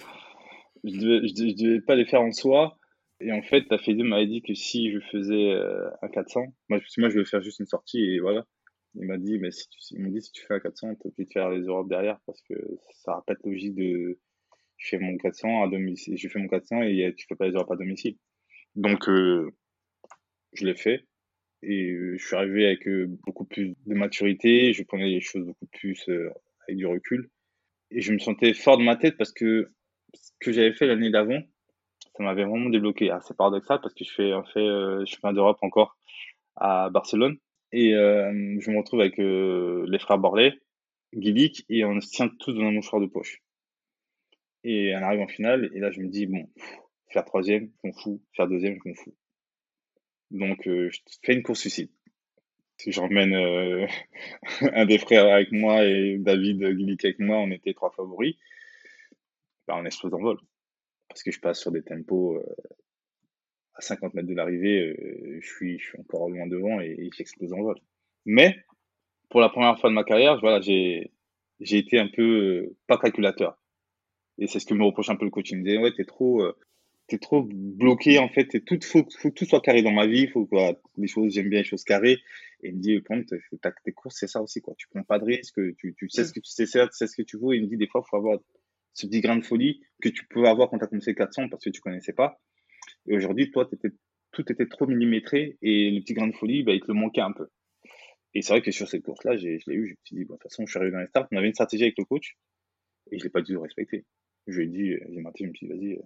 [0.84, 2.78] Je ne devais, devais, pas les faire en soi.
[3.20, 6.80] Et en fait, ta Fédé m'avait dit que si je faisais euh, un 400, moi,
[6.96, 8.46] moi je vais faire juste une sortie et voilà.
[8.94, 11.24] Il m'a dit, mais si tu, il dit, si tu fais un 400, tu peux
[11.24, 12.54] de faire les Europes derrière parce que
[13.04, 14.18] ça va pas être logique de.
[14.78, 17.52] Je fais mon 400 à domicile, je fais mon 400 et tu fais pas les
[17.52, 18.16] Europes à domicile.
[18.76, 19.50] Donc, euh,
[20.52, 21.06] je l'ai fait.
[21.62, 24.72] Et euh, je suis arrivé avec euh, beaucoup plus de maturité.
[24.72, 27.30] Je prenais les choses beaucoup plus avec du recul.
[27.90, 29.72] Et je me sentais fort de ma tête parce que
[30.14, 31.40] ce que j'avais fait l'année d'avant,
[32.16, 33.10] ça m'avait vraiment débloqué.
[33.10, 35.96] Ah, c'est paradoxal parce que je fais, en fait, je championnat d'Europe encore
[36.56, 37.38] à Barcelone.
[37.72, 40.58] Et je me retrouve avec les frères Borley,
[41.14, 43.42] Guilic, et on se tient tous dans un mouchoir de poche.
[44.64, 46.48] Et on arrive en finale, et là je me dis, bon,
[47.08, 48.22] Faire troisième, je m'en fous.
[48.34, 49.14] Faire deuxième, je m'en fous.
[50.30, 51.90] Donc, euh, je fais une course suicide.
[52.86, 53.86] J'emmène euh,
[54.60, 58.36] un des frères avec moi et David Glick avec moi, on était trois favoris.
[59.66, 60.38] Bah, on explose en vol.
[61.08, 62.56] Parce que je passe sur des tempos euh,
[63.74, 64.94] à 50 mètres de l'arrivée,
[65.40, 67.76] je, suis, je suis encore loin devant et, j'explose en vol.
[68.24, 68.56] Mais,
[69.28, 71.10] pour la première fois de ma carrière, voilà, j'ai
[71.60, 73.58] été un peu pas calculateur.
[74.38, 75.58] Et c'est ce que me reproche un peu le coaching.
[75.58, 76.42] Il me disait, ouais, t'es trop,
[77.06, 78.64] t'es trop bloqué en fait.
[78.64, 80.28] Tout, faut, faut que tout soit carré dans ma vie.
[80.28, 82.18] Faut quoi, les choses, j'aime bien les choses carrées.
[82.62, 84.74] Et il me dit, prends tes courses, c'est ça aussi quoi.
[84.76, 87.16] Tu prends pas de risques, tu, tu sais ce que tu sais, tu sais ce
[87.16, 87.54] que tu veux.
[87.54, 88.38] il me dit des fois, faut avoir
[88.94, 91.64] ce petit grain de folie que tu peux avoir quand tu as commencé 400 parce
[91.64, 92.40] que tu connaissais pas.
[93.06, 93.90] Et aujourd'hui, toi, étais,
[94.32, 97.20] tout était trop millimétré et le petit grain de folie, bah, il te le manquait
[97.20, 97.48] un peu.
[98.34, 99.86] Et c'est vrai que sur cette course-là, je l'ai eu.
[99.86, 101.28] Je me suis dit, bon, de toute façon, je suis arrivé dans les starts.
[101.30, 102.36] On avait une stratégie avec le coach
[103.10, 104.04] et je l'ai pas du tout respecté.
[104.46, 105.98] Je lui ai dit, j'ai maté, je me suis dit, vas-y,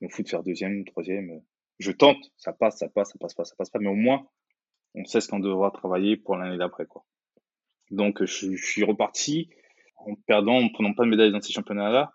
[0.00, 1.42] me fous de faire deuxième, troisième.
[1.78, 4.26] Je tente, ça passe, ça passe, ça passe pas, ça passe pas, mais au moins,
[4.94, 7.04] on sait ce qu'on devra travailler pour l'année d'après, quoi.
[7.90, 9.50] Donc, je, suis reparti
[9.96, 12.12] en perdant, en prenant pas de médaille dans ces championnats-là,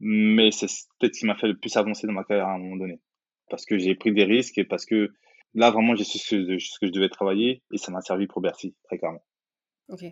[0.00, 0.66] mais c'est
[0.98, 3.00] peut-être ce qui m'a fait le plus avancer dans ma carrière à un moment donné.
[3.48, 5.12] Parce que j'ai pris des risques et parce que
[5.54, 8.74] là, vraiment, j'ai su ce que, je devais travailler et ça m'a servi pour Bercy,
[8.84, 9.24] très clairement.
[9.88, 10.04] Ok.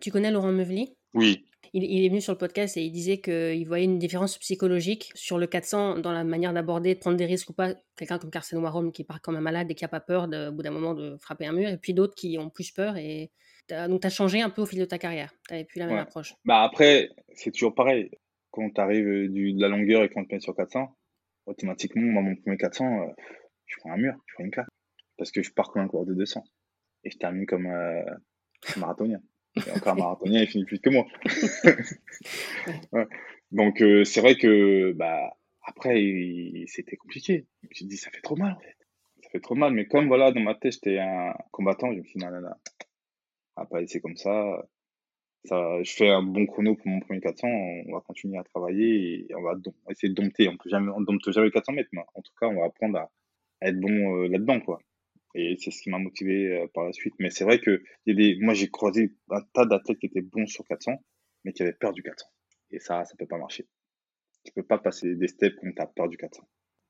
[0.00, 1.46] Tu connais Laurent Meuvely Oui.
[1.72, 5.38] Il, est venu sur le podcast et il disait qu'il voyait une différence psychologique sur
[5.38, 7.74] le 400 dans la manière d'aborder, de prendre des risques ou pas.
[7.96, 10.48] Quelqu'un comme Carsten Warholm qui part comme un malade et qui n'a pas peur de,
[10.48, 12.96] au bout d'un moment de frapper un mur, et puis d'autres qui ont plus peur.
[12.96, 13.30] Et
[13.68, 15.32] donc, tu as changé un peu au fil de ta carrière.
[15.48, 16.34] Tu n'avais plus la même approche.
[16.44, 18.10] Bah après, c'est toujours pareil.
[18.50, 20.88] Quand tu arrives euh, de la longueur et qu'on te met sur 400,
[21.46, 23.06] automatiquement, moi, mon premier 400, euh,
[23.66, 24.68] je prends un mur, je prends une claque.
[25.18, 26.42] Parce que je pars comme un cours de 200.
[27.04, 28.02] Et je termine comme euh,
[28.76, 29.20] un marathonien.
[29.66, 31.06] Et encore un marathonien, il finit plus que moi.
[33.52, 35.94] Donc, euh, c'est vrai que, bah, après,
[36.66, 37.46] c'était compliqué.
[37.62, 38.76] Je me suis dit, ça fait trop mal, en fait.
[39.22, 39.72] Ça fait trop mal.
[39.72, 42.40] Mais comme, voilà, dans ma tête, j'étais un combattant, je me suis dit, non, non,
[42.40, 42.54] non,
[43.56, 44.66] on va pas laisser comme ça.
[45.44, 45.82] ça.
[45.82, 49.34] Je fais un bon chrono pour mon premier 400, on va continuer à travailler et
[49.34, 49.54] on va
[49.90, 50.48] essayer de dompter.
[50.48, 52.98] On peut jamais, on dompte jamais 400 mètres, mais en tout cas, on va apprendre
[52.98, 53.10] à,
[53.62, 54.80] être bon euh, là-dedans, quoi.
[55.38, 57.14] Et c'est ce qui m'a motivé euh, par la suite.
[57.18, 57.82] Mais c'est vrai que
[58.40, 60.92] moi, j'ai croisé un tas d'athlètes qui étaient bons sur 400,
[61.44, 62.26] mais qui avaient peur du 400.
[62.70, 63.66] Et ça, ça peut pas marcher.
[64.44, 66.48] Tu peux pas passer des steps quand tu as peur du 400.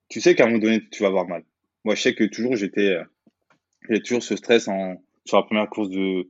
[0.09, 1.45] Tu sais qu'à un moment donné, tu vas avoir mal.
[1.85, 3.05] Moi, je sais que toujours, j'étais, euh,
[3.91, 4.69] j'ai toujours ce stress
[5.25, 6.29] sur la première course de,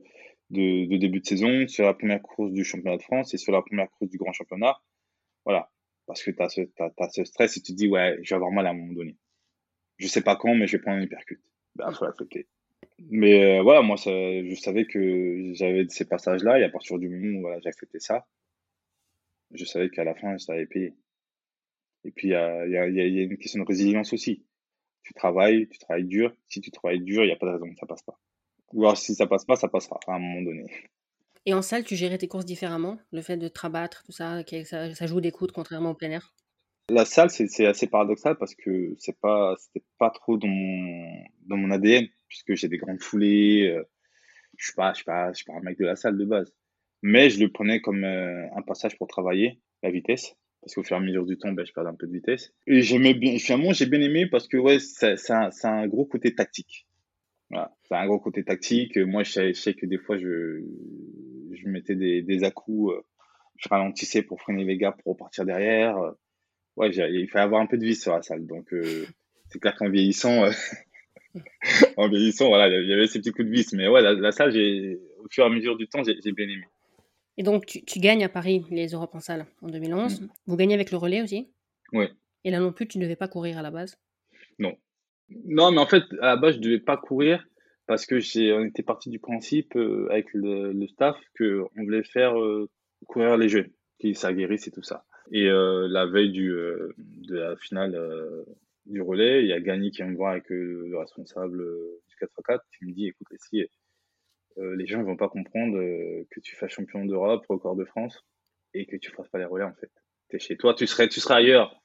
[0.49, 3.61] de, début de saison, sur la première course du championnat de France et sur la
[3.61, 4.75] première course du grand championnat.
[5.45, 5.69] Voilà.
[6.07, 8.65] parce que tu as, ce stress et tu te dis, ouais, je vais avoir mal
[8.65, 9.15] à un moment donné.
[9.97, 11.41] Je sais pas quand, mais je vais prendre un hypercute.
[11.77, 12.47] Ben, faut l'accepter.
[12.99, 17.37] Mais euh, voilà, moi, je savais que j'avais ces passages-là, et à partir du moment
[17.37, 18.25] où voilà, j'ai accepté ça,
[19.53, 20.95] je savais qu'à la fin, ça allait payer.
[22.03, 24.43] Et puis, il y a, une question de résilience aussi.
[25.03, 26.35] Tu travailles, tu travailles dur.
[26.47, 28.19] Si tu travailles dur, il n'y a pas de raison que ça passe pas.
[28.73, 30.65] Ou alors, si ça passe pas, ça passera à un moment donné.
[31.45, 32.97] Et en salle, tu gérais tes courses différemment?
[33.11, 36.11] Le fait de te rabattre, tout ça, ça, ça joue des coudes contrairement au plein
[36.11, 36.33] air?
[36.89, 41.57] La salle, c'est assez paradoxal parce que c'est pas, c'était pas trop dans mon, dans
[41.57, 43.73] mon ADN, puisque j'ai des grandes foulées.
[43.75, 43.83] Euh,
[44.57, 46.25] je suis pas, je suis pas, je suis pas un mec de la salle de
[46.25, 46.53] base.
[47.01, 50.97] Mais je le prenais comme euh, un passage pour travailler la vitesse parce qu'au fur
[50.97, 52.53] et à mesure du temps, ben, je perds un peu de vitesse.
[52.65, 55.15] Et j'aimais bien, finalement, j'ai bien aimé parce que ouais, ça,
[55.63, 56.87] a un gros côté tactique.
[57.49, 58.97] Voilà, a un gros côté tactique.
[58.97, 60.61] Moi, je sais, que des fois, je,
[61.53, 63.01] je mettais des, des à-coups, euh,
[63.55, 65.97] je ralentissais pour freiner les gars pour repartir derrière.
[66.77, 68.45] Ouais, il fallait avoir un peu de vie sur la salle.
[68.45, 69.05] Donc, euh,
[69.49, 70.51] c'est clair qu'en vieillissant, euh,
[71.97, 73.73] en vieillissant, voilà, il y avait ces petits coups de vis.
[73.73, 76.65] Mais ouais, la, salle, j'ai, au fur et à mesure du temps, j'ai bien aimé.
[77.37, 80.21] Et donc, tu, tu, gagnes à Paris les Europes en salle en 2011.
[80.21, 80.27] Mm.
[80.45, 81.49] Vous gagnez avec le relais aussi?
[81.93, 82.05] Oui.
[82.43, 83.97] Et là non plus, tu ne devais pas courir à la base?
[84.59, 84.77] Non.
[85.45, 87.43] Non, mais en fait, à la base, je ne devais pas courir
[87.87, 92.03] parce que j'ai, on était parti du principe euh, avec le, le staff qu'on voulait
[92.03, 92.35] faire
[93.07, 95.05] courir les jeunes, qui s'aguerrissent et tout ça.
[95.31, 97.99] Et euh, la veille du, de la finale
[98.85, 101.57] du relais, il y a Gagny qui vient me voir avec le responsable
[102.07, 103.65] du 4x4 qui me dit écoute, si
[104.57, 105.77] les gens ne vont pas comprendre
[106.31, 108.25] que tu fasses champion d'Europe, record de France
[108.73, 109.91] et que tu fasses pas les relais en fait.
[110.29, 111.81] Tu es chez toi, tu serais, tu serais ailleurs.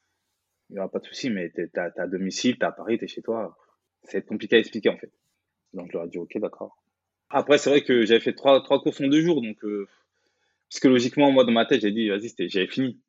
[0.70, 3.05] Il n'y aura pas de souci, mais tu es, à domicile, tu à Paris, tu
[3.05, 3.57] es chez toi.
[4.05, 5.12] C'est compliqué à expliquer en fait.
[5.74, 6.82] Donc je leur ai dit ok, d'accord.
[7.28, 9.86] Après, c'est vrai que j'avais fait trois, trois courses en deux jours, donc euh,
[10.68, 13.01] psychologiquement, moi dans ma tête, j'ai dit vas-y, j'avais fini.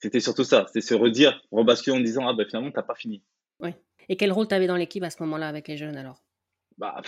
[0.00, 3.22] C'était surtout ça, c'était se redire, rebasculer en disant ah ben finalement, t'as pas fini.
[3.60, 3.70] Oui.
[4.08, 6.22] Et quel rôle tu avais dans l'équipe à ce moment-là avec les jeunes alors?
[6.78, 7.02] Bah,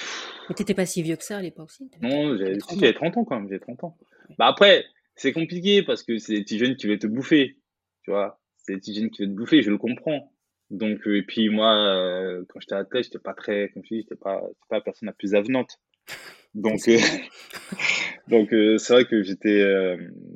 [0.49, 3.39] Mais t'étais pas si vieux que ça à l'époque aussi Non, j'avais 30, ans quand
[3.39, 3.97] même, j'ai 30 ans.
[4.37, 4.85] Bah après,
[5.15, 7.57] c'est compliqué parce que c'est des petits jeunes qui veulent te bouffer,
[8.03, 8.41] tu vois.
[8.57, 10.33] C'est des petits jeunes qui veulent te bouffer, je le comprends.
[10.71, 14.01] Donc, euh, et puis moi, euh, quand j'étais athlète, j'étais pas très, comme je dis,
[14.03, 15.81] j'étais pas, pas la personne la plus avenante.
[16.55, 16.99] Donc, euh,
[18.31, 19.63] donc c'est vrai que j'étais,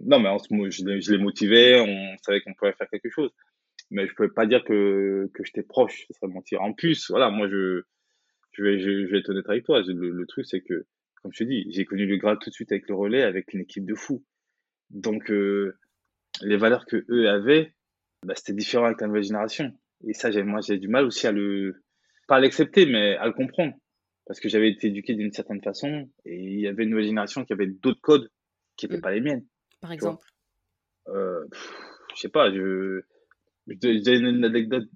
[0.05, 3.31] non, mais en ce je, les motivais, on savait qu'on pouvait faire quelque chose.
[3.91, 6.63] Mais je pouvais pas dire que, que j'étais proche, ce serait mentir.
[6.63, 7.83] En plus, voilà, moi, je,
[8.53, 9.83] je vais, je, vais être honnête avec toi.
[9.87, 10.87] Le, truc, c'est que,
[11.23, 13.53] comme je te dis, j'ai connu le Graal tout de suite avec le relais, avec
[13.53, 14.25] une équipe de fous.
[14.91, 17.75] Donc, les valeurs que eux avaient,
[18.25, 19.73] bah, c'était différent avec la nouvelle génération.
[20.07, 21.83] Et ça, moi, j'ai du mal aussi à le,
[22.27, 23.75] pas à l'accepter, mais à le comprendre.
[24.27, 27.45] Parce que j'avais été éduqué d'une certaine façon et il y avait une nouvelle génération
[27.45, 28.31] qui avait d'autres codes
[28.77, 29.03] qui n'étaient mm.
[29.03, 29.47] pas les miennes.
[29.81, 30.25] Par exemple
[31.09, 31.45] euh,
[32.15, 33.03] Je sais pas, je,
[33.67, 34.89] je donne une anecdote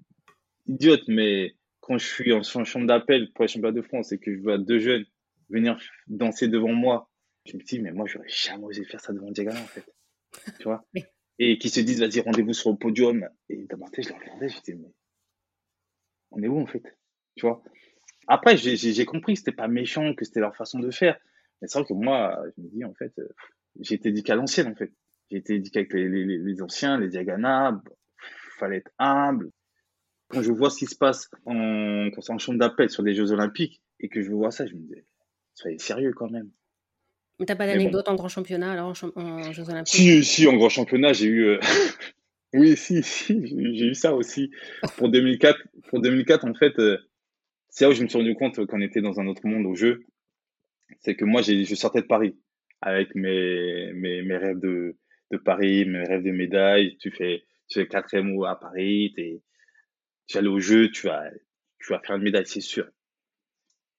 [0.67, 4.35] idiote, mais quand je suis en chambre d'appel pour les championnats de France et que
[4.35, 5.05] je vois deux jeunes
[5.49, 7.09] venir danser devant moi,
[7.45, 9.85] je me dis, mais moi, j'aurais jamais osé faire ça devant Diagana, en fait.
[10.59, 10.85] tu vois
[11.39, 13.27] et qui se disent, vas-y, rendez-vous sur le podium.
[13.47, 14.93] Et tête, je les regardais, je disais, mais
[16.31, 16.83] on est où en fait?
[17.35, 17.63] Tu vois
[18.31, 21.17] Après, j'ai compris que c'était pas méchant, que c'était leur façon de faire.
[21.61, 23.27] Mais c'est vrai que moi, je me dis, en fait, euh,
[23.79, 24.91] j'ai été éduqué à l'ancienne, en fait.
[25.31, 27.79] J'ai été éduqué avec les, les, les anciens, les diagonales.
[28.59, 29.49] fallait être humble.
[30.29, 33.81] Quand je vois ce qui se passe en, en chambre d'appel sur les Jeux Olympiques
[33.99, 34.93] et que je vois ça, je me dis,
[35.55, 36.51] soyez sérieux quand même.
[37.39, 39.95] Mais t'as pas d'anecdote en grand championnat alors en, Jeux Olympiques?
[39.95, 41.45] Si, si, en grand championnat, j'ai eu.
[41.45, 41.59] Euh,
[42.53, 43.41] oui, si, si,
[43.75, 44.51] j'ai eu ça aussi.
[44.97, 45.57] Pour 2004,
[45.89, 46.99] pour 2004 en fait, euh,
[47.69, 49.75] c'est là où je me suis rendu compte qu'on était dans un autre monde au
[49.75, 50.05] jeu.
[50.99, 52.35] C'est que moi, je sortais de Paris
[52.81, 54.97] avec mes, mes, rêves de,
[55.31, 56.97] de, Paris, mes rêves de médailles.
[56.97, 59.41] Tu fais, tu fais quatrième mots à Paris, es,
[60.27, 61.29] tu aller au jeu, tu vas,
[61.79, 62.89] tu vas faire une médaille, c'est sûr.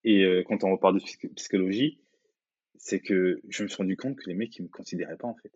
[0.05, 2.01] Et euh, quand on reparle de psychologie,
[2.77, 5.37] c'est que je me suis rendu compte que les mecs, ils me considéraient pas, en
[5.37, 5.53] fait.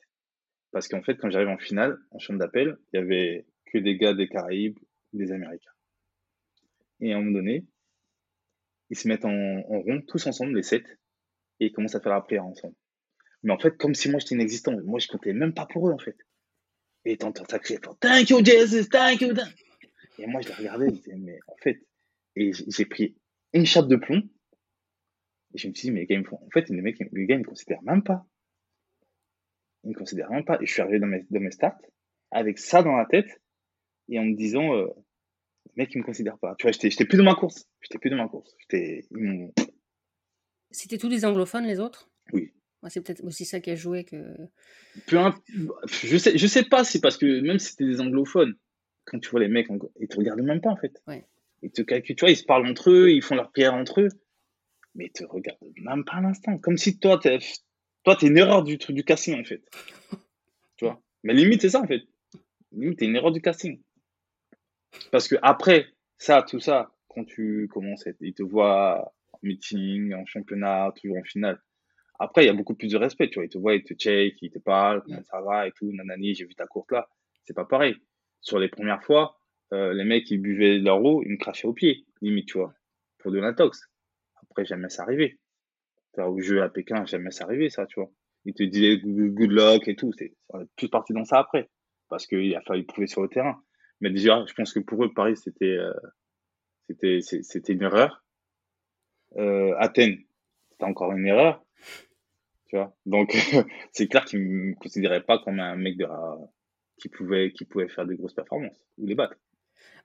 [0.70, 3.96] Parce qu'en fait, quand j'arrive en finale, en chambre d'appel, il y avait que des
[3.96, 4.78] gars des Caraïbes,
[5.12, 5.70] des Américains.
[7.00, 7.64] Et à un moment donné,
[8.94, 10.86] ils se mettent en, rond, tous ensemble, les sept,
[11.58, 12.76] et ils commencent à faire la prière ensemble.
[13.42, 15.92] Mais en fait, comme si moi j'étais inexistant, moi je comptais même pas pour eux,
[15.92, 16.16] en fait.
[17.04, 19.34] Et t'entends ça crier Thank you, Jesus, thank you.
[20.18, 21.80] Et moi je les regardais, je disais, mais en fait,
[22.36, 23.16] et j'ai pris
[23.52, 24.22] une chape de plomb,
[25.54, 27.40] et je me suis dit, mais les gars, en fait, les mecs, les gars, ils
[27.40, 28.24] me considèrent même pas.
[29.82, 30.58] Ils me considèrent même pas.
[30.60, 31.78] Et je suis arrivé dans mes, dans mes starts
[32.30, 33.40] avec ça dans la tête
[34.08, 34.88] et en me disant, euh,
[35.66, 36.54] les mecs, ils me considèrent pas.
[36.58, 37.66] Tu vois, j'étais plus dans ma course.
[37.84, 38.56] J'étais plus dans ma course.
[40.70, 42.10] C'était tous des anglophones, les autres?
[42.32, 42.50] Oui.
[42.88, 44.24] c'est peut-être aussi ça qui a joué que.
[45.06, 48.54] je sais, je sais pas, c'est parce que même si c'était des anglophones,
[49.04, 49.68] quand tu vois les mecs,
[50.00, 51.02] ils te regardent même pas en fait.
[51.06, 51.26] Ouais.
[51.62, 54.00] Ils te calculent, tu vois, ils se parlent entre eux, ils font leur pierre entre
[54.00, 54.08] eux,
[54.94, 56.56] mais ils te regardent même pas un instant.
[56.58, 57.38] Comme si toi, t'es,
[58.02, 59.62] toi, t'es une erreur du truc du casting en fait.
[60.76, 61.02] tu vois?
[61.22, 62.02] Mais limite, c'est ça en fait.
[62.72, 63.82] Limite, t'es une erreur du casting.
[65.10, 70.26] Parce que après ça, tout ça, quand tu commences, ils te voient en meeting, en
[70.26, 71.60] championnat, toujours en finale.
[72.18, 73.44] Après, il y a beaucoup plus de respect, tu vois.
[73.44, 76.34] Ils te voient, ils te check, ils te parlent, comment ça va et tout, nanani,
[76.34, 77.08] j'ai vu ta course là.
[77.44, 77.96] C'est pas pareil.
[78.40, 79.38] Sur les premières fois,
[79.72, 82.74] euh, les mecs, ils buvaient leur eau, ils me crachaient au pied, limite, tu vois,
[83.18, 83.90] pour de l'intox.
[84.42, 85.38] Après, jamais ça arrivait.
[86.16, 88.10] Au jeu à Pékin, jamais ça arrivait, ça, tu vois.
[88.44, 90.12] Ils te disaient good luck et tout.
[90.16, 90.32] C'est
[90.76, 91.68] plus parti dans ça après.
[92.08, 93.60] Parce qu'il a fallu prouver sur le terrain.
[94.00, 95.92] Mais déjà, je pense que pour eux, Paris, c'était euh,
[96.88, 98.24] c'était c'était une erreur.
[99.36, 100.18] Euh, Athènes,
[100.70, 101.64] c'était encore une erreur.
[102.66, 102.96] Tu vois?
[103.06, 103.32] Donc,
[103.92, 106.06] c'est clair qu'ils ne me considéraient pas comme un mec de,
[106.98, 109.36] qui, pouvait, qui pouvait faire des grosses performances ou les battre.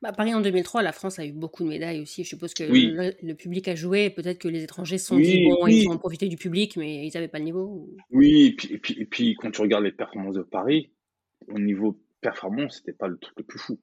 [0.01, 2.23] Bah, Paris en 2003, la France a eu beaucoup de médailles aussi.
[2.23, 4.09] Je suppose que le, public a joué.
[4.09, 7.11] Peut-être que les étrangers se sont dit, bon, ils ont profité du public, mais ils
[7.13, 7.89] n'avaient pas le niveau.
[8.11, 10.91] Oui, et puis, et, puis, et puis, quand tu regardes les performances de Paris,
[11.49, 13.79] au niveau performance, c'était pas le truc le plus fou.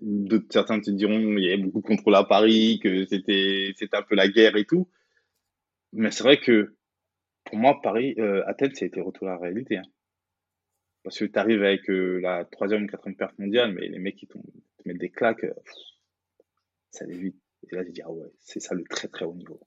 [0.00, 3.96] Alors, certains te diront il y avait beaucoup de contrôle à Paris, que c'était c'était
[3.96, 4.88] un peu la guerre et tout.
[5.92, 6.76] Mais c'est vrai que
[7.44, 9.78] pour moi, Paris, euh, Athènes, ça a été retour à la réalité.
[9.78, 9.82] Hein.
[11.02, 14.16] Parce que tu arrives avec euh, la troisième ou quatrième perte mondiale, mais les mecs
[14.16, 14.36] qui te
[14.84, 15.54] mettent des claques, euh,
[16.90, 17.36] ça les vite.
[17.70, 19.60] Et là, j'ai dit, ah ouais, c'est ça le très très haut niveau.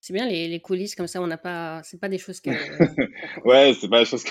[0.00, 2.50] C'est bien les, les, coulisses comme ça, on n'a pas, c'est pas des choses que.
[3.44, 4.24] ouais, c'est pas des choses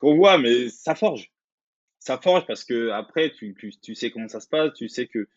[0.00, 1.32] qu'on voit, mais ça forge
[2.06, 5.28] ça forge parce que après, tu, tu, sais comment ça se passe, tu sais que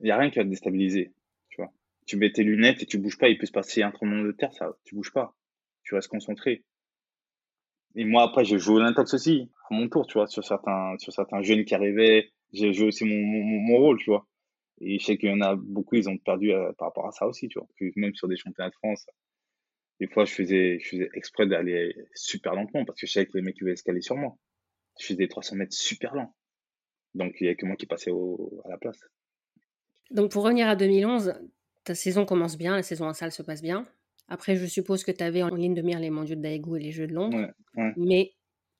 [0.00, 1.12] il n'y a rien qui va te déstabiliser.
[1.48, 1.72] Tu vois.
[2.06, 4.32] Tu mets tes lunettes et tu bouges pas, il peut se passer un tremblement de
[4.32, 5.36] terre, ça, tu bouges pas.
[5.84, 6.64] Tu restes concentré.
[7.94, 11.12] Et moi, après, j'ai joué l'intox aussi, à mon tour, tu vois, sur certains, sur
[11.12, 12.30] certains jeunes qui arrivaient.
[12.52, 14.26] J'ai joué aussi mon, mon, rôle, tu vois.
[14.80, 17.12] Et je sais qu'il y en a beaucoup, ils ont perdu euh, par rapport à
[17.12, 17.68] ça aussi, tu vois.
[17.94, 19.06] Même sur des championnats de France,
[20.00, 23.38] des fois, je faisais, je faisais exprès d'aller super lentement parce que je savais que
[23.38, 24.36] les mecs, ils allaient escaler sur moi
[24.98, 26.34] je faisais des 300 mètres super lents.
[27.14, 28.98] Donc, il n'y a que moi qui passais à la place.
[30.10, 31.34] Donc, pour revenir à 2011,
[31.84, 33.86] ta saison commence bien, la saison en salle se passe bien.
[34.28, 36.80] Après, je suppose que tu avais en ligne de mire les mondiaux de Daegu et
[36.80, 37.52] les Jeux de Londres.
[37.96, 38.32] Mais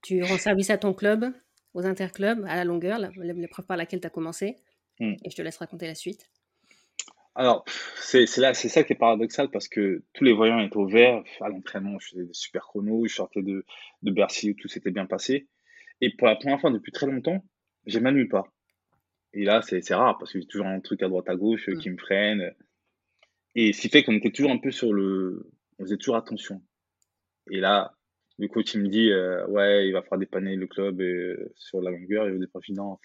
[0.03, 1.33] tu rends service à ton club,
[1.75, 4.57] aux interclubs, à la longueur, l'épreuve par laquelle tu as commencé.
[4.99, 5.15] Hmm.
[5.25, 6.29] Et je te laisse raconter la suite.
[7.35, 7.65] Alors,
[8.01, 11.23] c'est ça qui est paradoxal parce que tous les voyants étaient au vert.
[11.41, 13.65] À l'entraînement, je faisais des super chronos, je sortais de,
[14.03, 15.47] de Bercy où tout s'était bien passé.
[16.01, 17.45] Et pour la première fois depuis très longtemps,
[17.87, 18.53] j'ai mal nulle part.
[19.33, 21.77] Et là, c'est rare parce que j'ai toujours un truc à droite à gauche euh,
[21.77, 22.55] qui me freine.
[23.55, 25.51] Et ce qui fait qu'on était toujours un peu sur le.
[25.79, 26.63] On faisait toujours attention.
[27.51, 27.95] Et là,
[28.39, 31.83] le coach il me dit euh, Ouais, il va falloir dépanner le club euh, sur
[31.83, 32.29] la longueur.
[32.29, 32.99] Et au départ, je dis Non,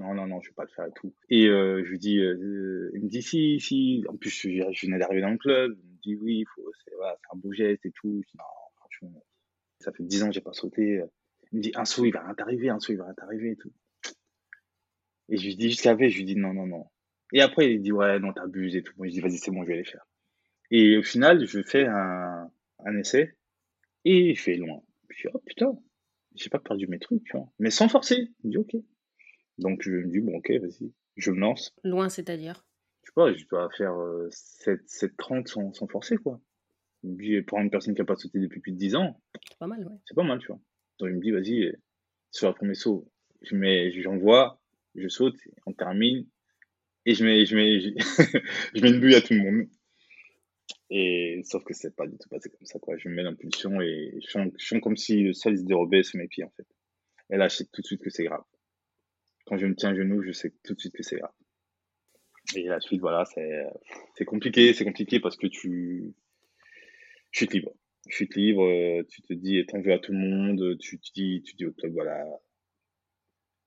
[0.00, 1.14] non, non, non, je vais pas le faire et tout.
[1.28, 4.04] Et je lui dis Il me dit Si, si.
[4.08, 5.76] En plus, je, je venais d'arriver dans le club.
[5.84, 6.44] Il me dit Oui,
[6.84, 8.22] c'est voilà, un beau geste et tout.
[8.24, 8.44] Je dis, non,
[8.76, 9.24] franchement,
[9.78, 11.00] ça fait 10 ans que j'ai pas sauté.
[11.54, 13.52] Il me dit, un saut, il va rien t'arriver, un saut, il va rien t'arriver
[13.52, 13.72] et tout.
[15.28, 16.90] Et je lui dis, je savais, je lui dis, non, non, non.
[17.32, 18.92] Et après, il dit, ouais, non, t'abuses et tout.
[18.96, 20.04] Moi, je dis, vas-y, c'est bon, je vais les faire.
[20.72, 22.50] Et au final, je fais un,
[22.84, 23.36] un essai
[24.04, 24.82] et il fait loin.
[25.10, 25.78] Je dis, oh putain,
[26.34, 27.48] j'ai pas perdu mes trucs, tu vois.
[27.60, 28.32] Mais sans forcer.
[28.42, 28.74] Il me dit, ok.
[29.58, 31.72] Donc, je me dis, bon, ok, vas-y, je me lance.
[31.84, 32.66] Loin, c'est-à-dire?
[33.04, 33.94] Je sais pas, je dois faire
[34.30, 36.40] 7, 7 30 sans, sans forcer, quoi.
[37.46, 39.86] Pour une personne qui n'a pas sauté depuis plus de 10 ans, c'est pas mal,
[39.86, 39.96] ouais.
[40.04, 40.58] C'est pas mal, tu vois.
[40.98, 41.72] Donc il me dit, vas-y,
[42.30, 43.10] sur le premier saut,
[43.42, 44.60] je mets, j'envoie,
[44.94, 45.36] je saute,
[45.66, 46.26] on termine,
[47.06, 47.80] et je mets, je mets,
[48.74, 49.68] je mets une bulle à tout le monde.
[50.90, 52.96] Et sauf que c'est pas du tout passé comme ça, quoi.
[52.96, 56.28] Je me mets l'impulsion et je sens, comme si le sol se dérobait sous mes
[56.28, 56.66] pieds, en fait.
[57.30, 58.44] Et là, je sais tout de suite que c'est grave.
[59.46, 61.32] Quand je me tiens à genoux, je sais tout de suite que c'est grave.
[62.54, 63.64] Et la suite, voilà, c'est,
[64.16, 66.14] c'est compliqué, c'est compliqué parce que tu,
[67.30, 67.74] je suis libre
[68.08, 71.42] chute libre, euh, tu te dis t'en veux à tout le monde, tu te dis,
[71.42, 72.24] tu dis au club, voilà,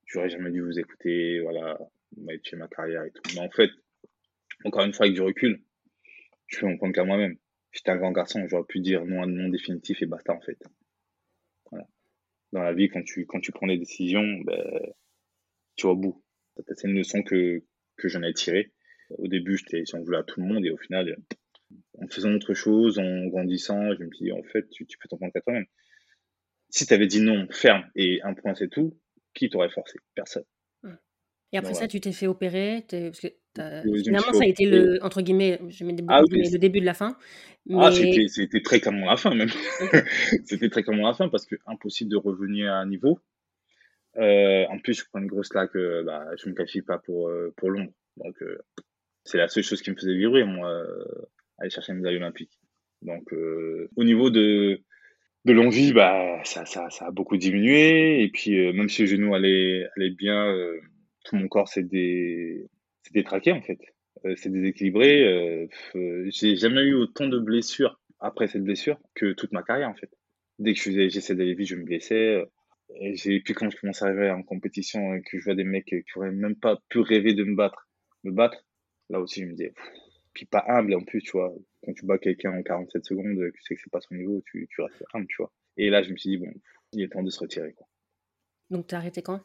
[0.05, 1.77] j'aurais jamais dû vous écouter, voilà,
[2.17, 3.21] m'a tué ma carrière et tout.
[3.35, 3.69] Mais en fait,
[4.63, 5.61] encore une fois, avec du recul,
[6.47, 7.37] je fais mon compte qu'à moi-même.
[7.71, 10.57] J'étais un grand garçon, j'aurais pu dire non un non définitif et basta, en fait.
[11.69, 11.87] Voilà.
[12.53, 14.63] Dans la vie, quand tu, quand tu prends des décisions, ben,
[15.75, 16.23] tu vas au bout.
[16.75, 17.63] C'est une leçon que,
[17.97, 18.71] que j'en ai tirée.
[19.11, 21.17] Au début, j'étais, j'en voulais à tout le monde et au final,
[22.07, 25.33] en faisant autre chose, en grandissant, je me dis, en fait, tu, peux t'en prendre
[25.33, 25.65] qu'à toi-même.
[26.69, 28.97] Si tu avais dit non, ferme, et un point c'est tout,
[29.33, 29.99] qui t'aurait forcé?
[30.15, 30.43] Personne.
[31.53, 33.29] Et après ça, tu t'es fait opérer parce que
[34.03, 36.93] finalement, ça a été le, entre guillemets, je mets des ah, le début de la
[36.93, 37.17] fin.
[37.73, 39.49] Ah, c'était très clairement la fin même.
[40.45, 43.19] c'était très clairement la fin parce que impossible de revenir à un niveau.
[44.17, 47.29] Euh, en plus, je prends une grosse claque, euh, bah, je me qualifie pas pour,
[47.29, 47.93] euh, pour Londres.
[48.17, 48.35] Donc,
[49.23, 50.83] c'est la seule chose qui me faisait vibrer, moi,
[51.57, 52.59] aller chercher une médaille olympique.
[53.01, 54.81] Donc, au niveau de,
[55.45, 58.23] de l'envie, bah, ça, ça, ça, a beaucoup diminué.
[58.23, 60.55] Et puis, même si le genou allait, allait bien,
[61.25, 62.67] tout mon corps s'est dé...
[63.13, 63.79] détraqué, en fait.
[64.35, 65.69] c'est déséquilibré.
[66.29, 70.09] J'ai jamais eu autant de blessures après cette blessure que toute ma carrière, en fait.
[70.59, 72.43] Dès que j'essaie d'aller vite, je me blessais.
[72.95, 75.85] Et puis quand je commence à arriver en compétition et que je vois des mecs
[75.85, 77.87] qui auraient même pas pu rêver de me battre,
[78.23, 78.65] me battre,
[79.09, 79.67] là aussi je me dis,
[80.37, 81.51] puis pas humble en plus, tu vois,
[81.83, 84.67] quand tu bats quelqu'un en 47 secondes, tu sais que c'est pas son niveau, tu,
[84.69, 85.51] tu restes humble, tu vois.
[85.77, 86.53] Et là je me suis dit, bon,
[86.93, 87.73] il est temps de se retirer.
[87.73, 87.87] Quoi.
[88.69, 89.41] Donc t'as arrêté quand?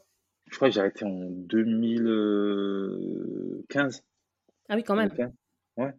[0.51, 4.05] Je crois que j'ai arrêté en 2015.
[4.69, 5.09] Ah oui, quand même.
[5.79, 5.95] Ouais.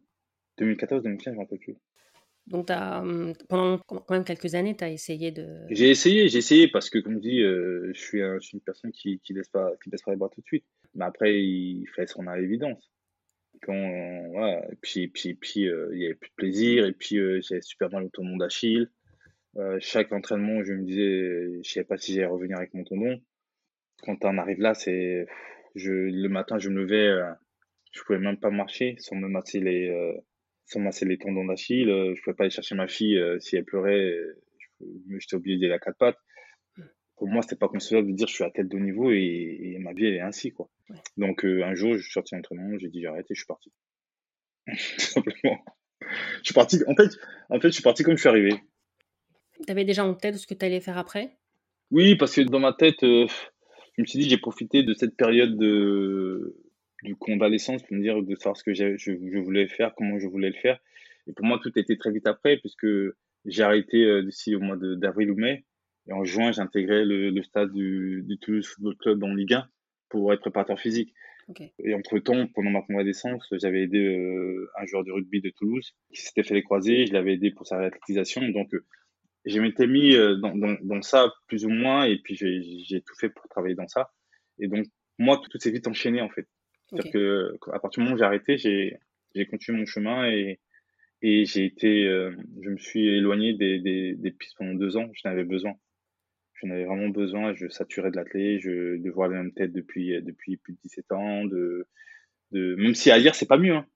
[0.60, 1.76] 2014, 2015, je me rappelle plus.
[2.46, 5.62] Donc, as, hum, pendant quand même quelques années, tu as essayé de.
[5.70, 8.62] J'ai essayé, j'ai essayé parce que, comme je dis, euh, je, suis je, suis une
[8.62, 10.66] personne qui ne laisse, pas, qui laisse pas les bras tout de suite.
[10.94, 12.92] Mais après, il fallait se rendre à l'évidence.
[13.70, 17.62] Et puis, puis, puis euh, il y avait plus de plaisir, et puis euh, j'avais
[17.62, 18.90] super mal au tendon d'Achille.
[19.80, 23.22] chaque entraînement, je me disais, je savais pas si j'allais revenir avec mon tendon.
[24.04, 25.28] Quand on arrive là, c'est.
[25.76, 27.10] Je, le matin, je me levais,
[27.92, 29.90] je pouvais même pas marcher sans me masser les
[30.66, 31.90] sans masser les tendons d'Achille.
[31.90, 34.14] Euh, je pouvais pas aller chercher ma fille euh, si elle pleurait.
[35.20, 36.18] J'étais obligé d'y aller à quatre pattes.
[37.24, 39.94] Pour moi, c'était pas concevable de dire je suis à tête de niveau et, ma
[39.94, 40.70] vie elle est ainsi quoi.
[41.16, 43.72] Donc euh, un jour, je suis sorti d'entraînement, j'ai dit j'arrête et je suis parti.
[44.98, 45.64] simplement.
[46.02, 46.80] Je suis parti.
[46.86, 47.12] En fait,
[47.50, 48.52] en fait, je suis parti comme je suis arrivé.
[49.66, 51.38] Tu avais déjà en tête ce que tu allais faire après?
[51.92, 53.26] Oui, parce que dans ma tête, je
[53.98, 56.58] me suis dit j'ai profité de cette période de
[57.04, 60.28] du convalescence pour me dire de savoir ce que je, je, voulais faire, comment je
[60.28, 60.78] voulais le faire.
[61.28, 62.86] Et pour moi, tout était très vite après, puisque
[63.46, 65.64] j'ai arrêté euh, d'ici au mois d'avril ou mai.
[66.08, 69.54] Et en juin, j'ai intégré le, le, stade du, du, Toulouse Football Club en Ligue
[69.54, 69.68] 1
[70.10, 71.14] pour être préparateur physique.
[71.80, 76.22] Et entre-temps, pendant ma convalescence, j'avais aidé euh, un joueur de rugby de Toulouse qui
[76.22, 77.06] s'était fait les croisés.
[77.06, 78.48] Je l'avais aidé pour sa réathlétisation.
[78.50, 78.86] Donc, euh,
[79.46, 83.30] je m'étais mis dans, dans, dans, ça plus ou moins, et puis j'ai tout fait
[83.30, 84.10] pour travailler dans ça.
[84.58, 84.86] Et donc,
[85.20, 86.48] moi, tout s'est vite enchaîné en fait.
[86.88, 90.60] C'est-à-dire que à partir du moment où j'ai arrêté, j'ai continué mon chemin et
[91.24, 95.10] et j'ai été, euh, je me suis éloigné des, des, des pistes pendant deux ans.
[95.14, 95.74] J'en avais besoin.
[96.64, 97.54] J'en avais vraiment besoin.
[97.54, 101.12] Je saturais de l'athlète, je de voir la même tête depuis depuis plus de 17
[101.12, 101.46] ans.
[101.46, 101.88] De,
[102.52, 103.88] de même si à dire c'est pas mieux, hein.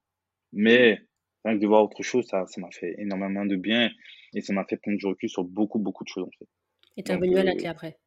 [0.51, 0.99] mais
[1.45, 3.89] rien que de voir autre chose, ça ça m'a fait énormément de bien
[4.33, 6.47] et ça m'a fait prendre du recul sur beaucoup beaucoup de choses en fait.
[6.97, 7.97] Et tu es revenu à l'athlète euh, après?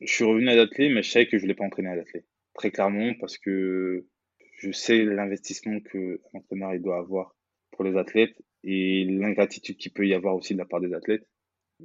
[0.00, 2.26] Je suis revenu à l'athlète, mais je savais que je voulais pas entraîner à l'athlète.
[2.54, 4.06] Très clairement parce que
[4.58, 7.34] je sais l'investissement que l'entraîneur doit avoir
[7.72, 11.26] pour les athlètes et l'ingratitude qu'il peut y avoir aussi de la part des athlètes.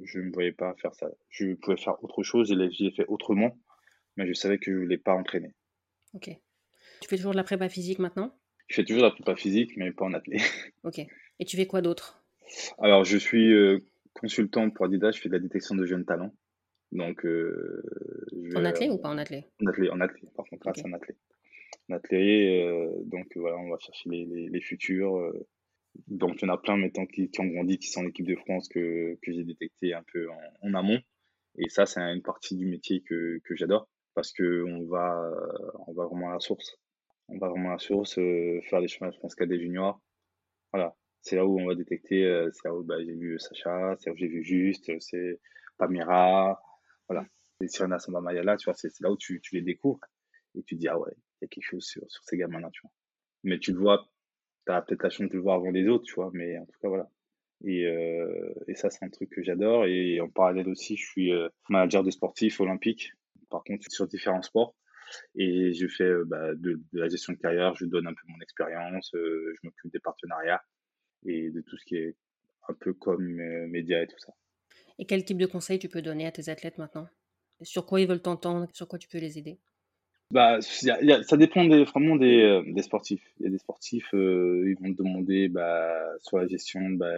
[0.02, 1.10] Je ne voyais pas faire ça.
[1.28, 3.56] Je pouvais faire autre chose et l'ai fait autrement,
[4.16, 5.54] mais je savais que je ne voulais pas entraîner.
[6.14, 6.30] Ok.
[7.00, 8.36] Tu fais toujours de la prépa physique maintenant?
[8.68, 10.40] Je fais toujours de la prépa physique, mais pas en athlète.
[10.84, 10.98] Ok.
[10.98, 12.22] Et tu fais quoi d'autre?
[12.78, 13.80] Alors, je suis euh,
[14.14, 16.34] consultant pour Adidas, je fais de la détection de jeunes talents.
[16.92, 17.82] Donc, euh,
[18.54, 19.98] en athlète ou pas en athlète En athlète, en
[20.34, 20.82] par contre, okay.
[20.84, 21.16] en athlète
[21.92, 22.62] athlée.
[22.64, 25.16] Euh, donc voilà, on va chercher les, les, futurs.
[25.96, 26.00] Euh.
[26.08, 28.36] donc il y en a plein maintenant qui, qui ont grandi, qui sont l'équipe de
[28.36, 30.28] France que, que j'ai détecté un peu
[30.62, 31.00] en, amont.
[31.58, 35.30] Et ça, c'est une partie du métier que, que j'adore parce que on va,
[35.86, 36.76] on va vraiment à la source.
[37.28, 40.00] On va vraiment à la source, euh, faire des chemins de France des juniors.
[40.72, 42.22] Voilà, c'est là où on va détecter.
[42.52, 45.40] c'est là où bah, j'ai vu Sacha, c'est là où j'ai vu Juste, c'est
[45.78, 46.60] Pamira,
[47.08, 47.26] voilà,
[47.60, 48.20] c'est Sirena Samba
[48.56, 50.00] tu vois, c'est là où tu, tu les découvres
[50.54, 52.82] et tu dis ah ouais, il y a quelque chose sur, sur ces gamins-là, tu
[52.82, 52.92] vois.
[53.44, 54.06] Mais tu le vois,
[54.78, 56.78] tu peut-être la chance de le voir avant les autres, tu vois, mais en tout
[56.80, 57.08] cas, voilà.
[57.64, 59.86] Et, euh, ça, c'est un truc que j'adore.
[59.86, 63.12] Et en parallèle aussi, je suis euh, manager de sportifs olympiques,
[63.50, 64.74] par contre, sur différents sports.
[65.34, 68.22] Et je fais euh, bah, de, de, la gestion de carrière, je donne un peu
[68.28, 70.62] mon expérience, je m'occupe des partenariats
[71.26, 72.16] et de tout ce qui est
[72.68, 73.34] un peu comme
[73.66, 74.32] médias et tout ça.
[74.98, 77.08] Et quel type de conseils tu peux donner à tes athlètes maintenant?
[77.62, 78.68] Sur quoi ils veulent t'entendre?
[78.72, 79.58] Sur quoi tu peux les aider?
[80.30, 83.22] Bah, ça dépend des, vraiment des, euh, des sportifs.
[83.40, 87.08] Il y a des sportifs, euh, ils vont te demander bah, sur la gestion bah,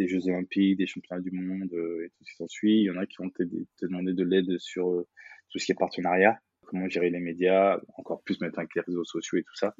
[0.00, 2.80] des Jeux Olympiques, des championnats du monde euh, et tout ce qui s'ensuit.
[2.80, 5.06] Il y en a qui vont te, te demander de l'aide sur euh,
[5.50, 9.04] tout ce qui est partenariat, comment gérer les médias, encore plus maintenant avec les réseaux
[9.04, 9.76] sociaux et tout ça.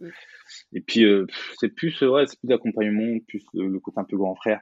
[0.73, 1.05] Et puis,
[1.59, 4.61] c'est plus, ouais, c'est plus d'accompagnement, plus le, côté un peu grand frère.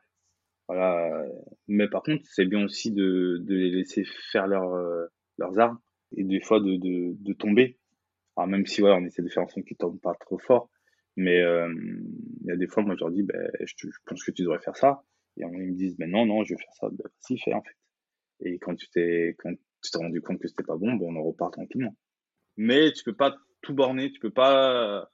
[0.66, 1.26] Voilà.
[1.68, 4.72] Mais par contre, c'est bien aussi de, de les laisser faire leur,
[5.36, 5.76] leurs arts
[6.16, 7.76] et des fois de, de, de tomber
[8.36, 10.70] Même si voilà, on essaie de faire en sorte qu'ils tombent pas trop fort,
[11.16, 11.72] mais euh,
[12.40, 14.58] il y a des fois, moi je leur dis, ben, je, pense que tu devrais
[14.58, 15.04] faire ça.
[15.36, 16.88] Et ils me disent, ben non, non, je vais faire ça.
[16.90, 17.76] Ben, si, fais en fait.
[18.40, 21.16] Et quand tu t'es, quand tu t'es rendu compte que c'était pas bon, ben, on
[21.16, 21.96] en repart tranquillement.
[22.56, 25.08] Mais tu peux pas tout borner, tu peux pas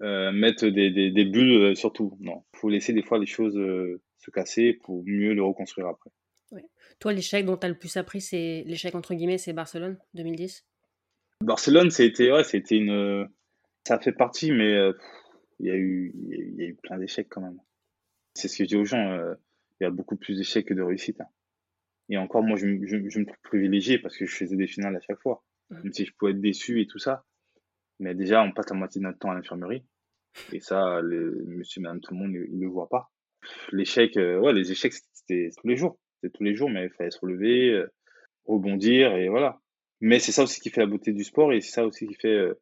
[0.00, 2.16] euh, mettre des, des, des bulles euh, sur tout.
[2.20, 3.54] Non, faut laisser des fois les choses
[4.18, 6.10] se casser pour mieux le reconstruire après.
[6.50, 6.64] Ouais.
[6.98, 10.67] Toi, l'échec dont tu as le plus appris, c'est l'échec entre guillemets, c'est Barcelone 2010
[11.42, 13.28] Barcelone, c'était ouais, c'était une
[13.86, 14.74] ça fait partie, mais
[15.60, 17.58] il y, a eu, il y a eu plein d'échecs quand même.
[18.34, 19.16] C'est ce que je dis aux gens,
[19.80, 21.20] il y a beaucoup plus d'échecs que de réussites.
[21.20, 21.28] Hein.
[22.08, 24.96] Et encore, moi, je, je, je, me trouve privilégié parce que je faisais des finales
[24.96, 25.44] à chaque fois.
[25.70, 27.26] Même si je pouvais être déçu et tout ça.
[28.00, 29.84] Mais déjà, on passe la moitié de notre temps à l'infirmerie.
[30.52, 33.10] Et ça, le, monsieur, madame, tout le monde, il ne le voit pas.
[33.72, 35.98] L'échec, euh, ouais, les échecs, c'était tous les jours.
[36.14, 37.92] C'était tous les jours, mais il fallait se relever, euh,
[38.46, 39.60] rebondir, et voilà.
[40.00, 42.14] Mais c'est ça aussi qui fait la beauté du sport, et c'est ça aussi qui
[42.14, 42.52] fait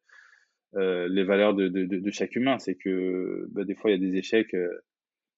[0.75, 2.59] euh, les valeurs de, de, de, chaque humain.
[2.59, 4.55] C'est que bah, des fois, il y a des échecs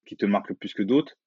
[0.06, 1.18] qui te marquent plus que d'autres,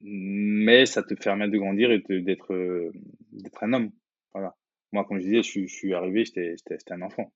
[0.00, 2.92] mais ça te permet de grandir et d'être
[3.32, 3.90] d'être un homme.
[4.32, 4.54] Voilà.
[4.92, 6.56] Moi, comme je disais, je, je suis arrivé, j'étais
[6.90, 7.32] un enfant.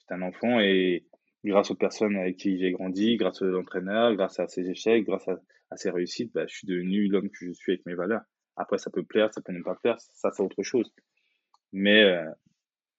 [0.00, 1.06] J'étais un enfant et
[1.44, 5.28] grâce aux personnes avec qui j'ai grandi, grâce aux entraîneurs, grâce à ces échecs, grâce
[5.28, 5.38] à,
[5.70, 8.22] à ces réussites, bah, je suis devenu l'homme que je suis avec mes valeurs.
[8.56, 10.92] Après, ça peut plaire, ça peut ne pas plaire, ça, c'est autre chose.
[11.76, 12.30] Mais euh,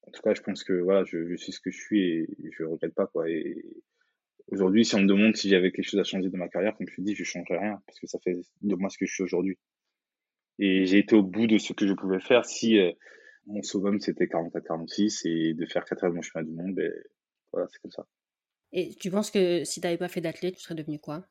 [0.03, 2.28] en tout cas, je pense que voilà, je, je, suis ce que je suis et
[2.51, 3.07] je ne regrette pas.
[3.07, 3.28] Quoi.
[3.28, 3.65] Et
[4.51, 6.88] aujourd'hui, si on me demande si j'avais quelque chose à changer de ma carrière, comme
[6.88, 9.07] je te dis, je ne changerais rien parce que ça fait de moi ce que
[9.07, 9.57] je suis aujourd'hui.
[10.59, 12.45] Et j'ai été au bout de ce que je pouvais faire.
[12.45, 12.91] Si euh,
[13.47, 16.93] mon summum c'était 44-46 et de faire 4 heures de mon chemin du monde, ben,
[17.51, 18.05] voilà, c'est comme ça.
[18.73, 21.28] Et tu penses que si tu n'avais pas fait d'athlète, tu serais devenu quoi?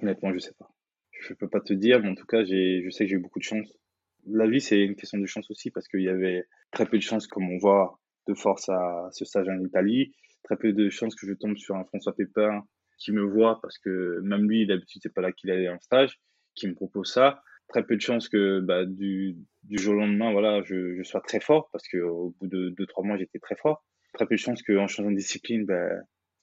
[0.00, 0.72] Honnêtement, je sais pas.
[1.10, 3.40] Je peux pas te dire, mais en tout cas, je sais que j'ai eu beaucoup
[3.40, 3.81] de chance.
[4.26, 7.02] La vie, c'est une question de chance aussi, parce qu'il y avait très peu de
[7.02, 7.98] chances, comme on voit,
[8.28, 10.14] de force à ce stage en Italie.
[10.44, 12.64] Très peu de chances que je tombe sur un François Pépin
[12.98, 16.20] qui me voit, parce que même lui, d'habitude, c'est pas là qu'il allait en stage,
[16.54, 17.42] qui me propose ça.
[17.68, 19.36] Très peu de chances que bah, du,
[19.70, 23.40] jour au lendemain, voilà, je, sois très fort, parce qu'au bout de 2-3 mois, j'étais
[23.40, 23.84] très fort.
[24.14, 25.90] Très peu de chances qu'en changeant de discipline, bah,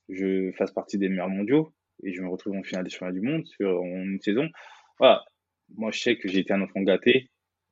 [0.10, 1.74] je fasse partie des meilleurs mondiaux
[2.04, 4.50] et je me retrouve en finale des championnats du monde sur une saison.
[4.98, 5.24] Voilà.
[5.76, 7.30] Moi, je sais que j'ai été un enfant gâté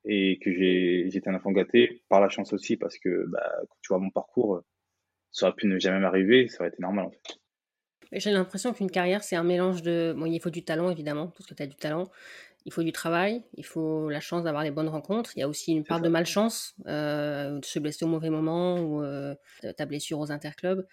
[0.08, 3.88] et que été un enfant gâté par la chance aussi parce que bah, quand tu
[3.88, 4.62] vois mon parcours,
[5.30, 7.38] ça aurait pu ne jamais m'arriver, ça aurait été normal en fait.
[8.12, 10.14] J'ai l'impression qu'une carrière, c'est un mélange de.
[10.16, 12.10] Bon, il faut du talent évidemment, parce que tu as du talent.
[12.64, 15.32] Il faut du travail, il faut la chance d'avoir les bonnes rencontres.
[15.36, 18.80] Il y a aussi une part de malchance, euh, de se blesser au mauvais moment
[18.80, 19.34] ou euh,
[19.76, 20.84] ta blessure aux interclubs.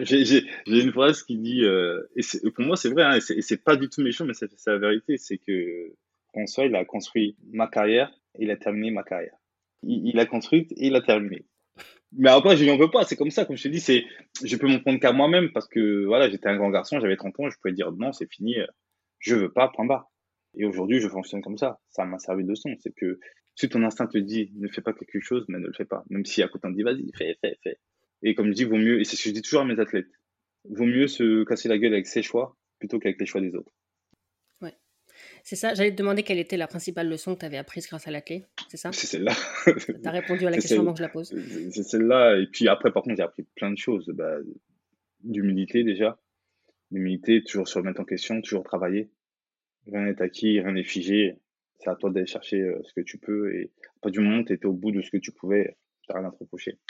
[0.00, 3.76] J'ai une phrase qui dit, euh, et pour moi c'est vrai, hein, et c'est pas
[3.76, 5.94] du tout méchant, mais c'est la vérité, c'est que
[6.28, 9.36] François, il a construit ma carrière il a terminé ma carrière.
[9.82, 11.44] Il, a construit et il a terminé.
[12.12, 14.04] Mais après, je lui en veux pas, c'est comme ça, comme je te dis, c'est,
[14.42, 17.38] je peux m'en prendre qu'à moi-même parce que voilà, j'étais un grand garçon, j'avais 30
[17.40, 18.66] ans, je pouvais dire non, c'est fini, euh,
[19.18, 20.10] je veux pas, point barre.
[20.54, 21.78] Et aujourd'hui, je fonctionne comme ça.
[21.90, 22.74] Ça m'a servi de leçon.
[22.80, 23.20] C'est que
[23.54, 26.04] si ton instinct te dit ne fais pas quelque chose, mais ne le fais pas.
[26.08, 27.78] Même si à côté on dit vas-y, fais, fais, fais.
[28.22, 29.78] Et comme je dis, vaut mieux, et c'est ce que je dis toujours à mes
[29.78, 30.08] athlètes,
[30.70, 33.72] vaut mieux se casser la gueule avec ses choix plutôt qu'avec les choix des autres.
[35.46, 38.08] C'est ça, j'allais te demander quelle était la principale leçon que tu avais apprise grâce
[38.08, 38.90] à la clé, c'est ça?
[38.90, 39.32] C'est celle-là.
[39.64, 41.32] tu as répondu à la question avant que je la pose.
[41.70, 44.08] C'est celle-là, et puis après, par contre, j'ai appris plein de choses.
[44.08, 44.38] Bah,
[45.22, 46.18] D'humilité déjà.
[46.90, 49.08] L'humilité, toujours se remettre en question, toujours travailler.
[49.86, 51.38] Rien n'est acquis, rien n'est figé.
[51.78, 53.54] C'est à toi d'aller chercher euh, ce que tu peux.
[53.54, 53.70] Et
[54.00, 56.18] pas du moment où tu étais au bout de ce que tu pouvais, tu n'as
[56.18, 56.80] rien à te reprocher.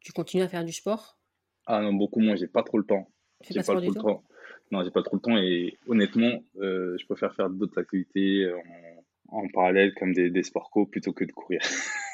[0.00, 1.18] Tu continues à faire du sport?
[1.64, 2.36] Ah non, beaucoup moins.
[2.36, 3.10] J'ai pas trop le temps.
[3.48, 4.22] J'ai pas, trop le temps.
[4.70, 8.50] Non, j'ai pas trop le temps et honnêtement, euh, je préfère faire d'autres activités
[9.28, 11.60] en, parallèle comme des, des sports co plutôt que de courir.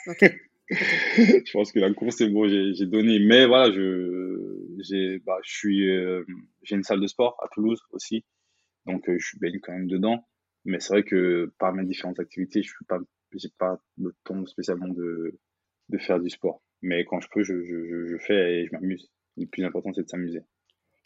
[0.68, 3.18] je pense que la course c'est bon, j'ai donné.
[3.20, 6.24] Mais voilà, je j'ai bah, je suis euh,
[6.62, 8.24] j'ai une salle de sport à Toulouse aussi,
[8.84, 10.26] donc euh, je suis baigne quand même dedans.
[10.64, 12.98] Mais c'est vrai que par mes différentes activités, je suis pas
[13.34, 15.38] j'ai pas le temps spécialement de
[15.88, 16.62] de faire du sport.
[16.82, 19.10] Mais quand je peux, je, je, je fais et je m'amuse.
[19.36, 20.40] Le plus important, c'est de s'amuser.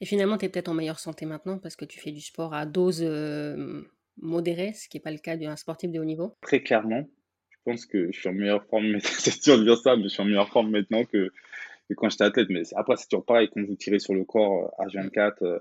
[0.00, 2.54] Et finalement, tu es peut-être en meilleure santé maintenant parce que tu fais du sport
[2.54, 3.82] à dose euh,
[4.16, 6.36] modérée, ce qui n'est pas le cas d'un sportif de haut niveau.
[6.40, 7.06] Très clairement,
[7.50, 10.08] je pense que je suis en meilleure forme, c'est dur de dire ça, mais je
[10.08, 11.30] suis en meilleure forme maintenant que,
[11.96, 12.48] quand j'étais athlète.
[12.48, 15.58] Mais après, c'est toujours pareil quand vous tirez sur le corps à 24 euh,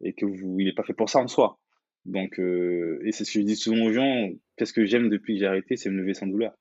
[0.00, 1.58] et que vous, il n'est pas fait pour ça en soi.
[2.04, 5.34] Donc, euh, et c'est ce que je dis souvent aux gens, qu'est-ce que j'aime depuis
[5.34, 6.52] que j'ai arrêté, c'est me lever sans douleur.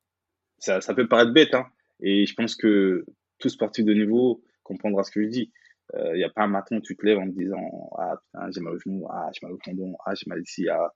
[0.59, 1.67] Ça, ça peut paraître bête, hein,
[2.01, 3.05] et je pense que
[3.39, 5.51] tout sportif de niveau comprendra ce que je dis.
[5.93, 8.15] Il euh, n'y a pas un matin où tu te lèves en te disant Ah
[8.21, 10.93] putain, j'ai mal au genou, ah j'ai mal au tendon, ah j'ai mal ici, ah.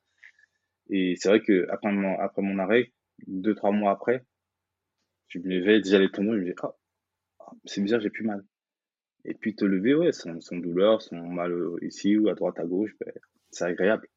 [0.90, 2.92] Et c'est vrai que après mon, après mon arrêt,
[3.28, 4.26] deux, trois mois après,
[5.30, 6.56] je me levais déjà les tendons, je me disais
[7.40, 8.44] Ah, c'est bizarre, j'ai plus mal.
[9.24, 12.92] Et puis te lever, ouais, sans, douleur, sans mal ici ou à droite, à gauche,
[13.00, 13.14] ben,
[13.52, 14.08] c'est agréable.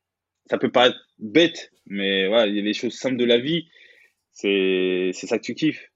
[0.50, 3.68] Ça peut paraître bête, mais voilà, il y a les choses simples de la vie,
[4.32, 5.90] c'est ça que tu kiffes.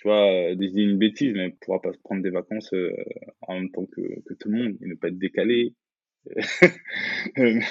[0.00, 2.90] Tu vois, dis une bêtise, mais pouvoir pas prendre des vacances euh,
[3.42, 5.74] en même temps que, que tout le monde et ne pas être décalé.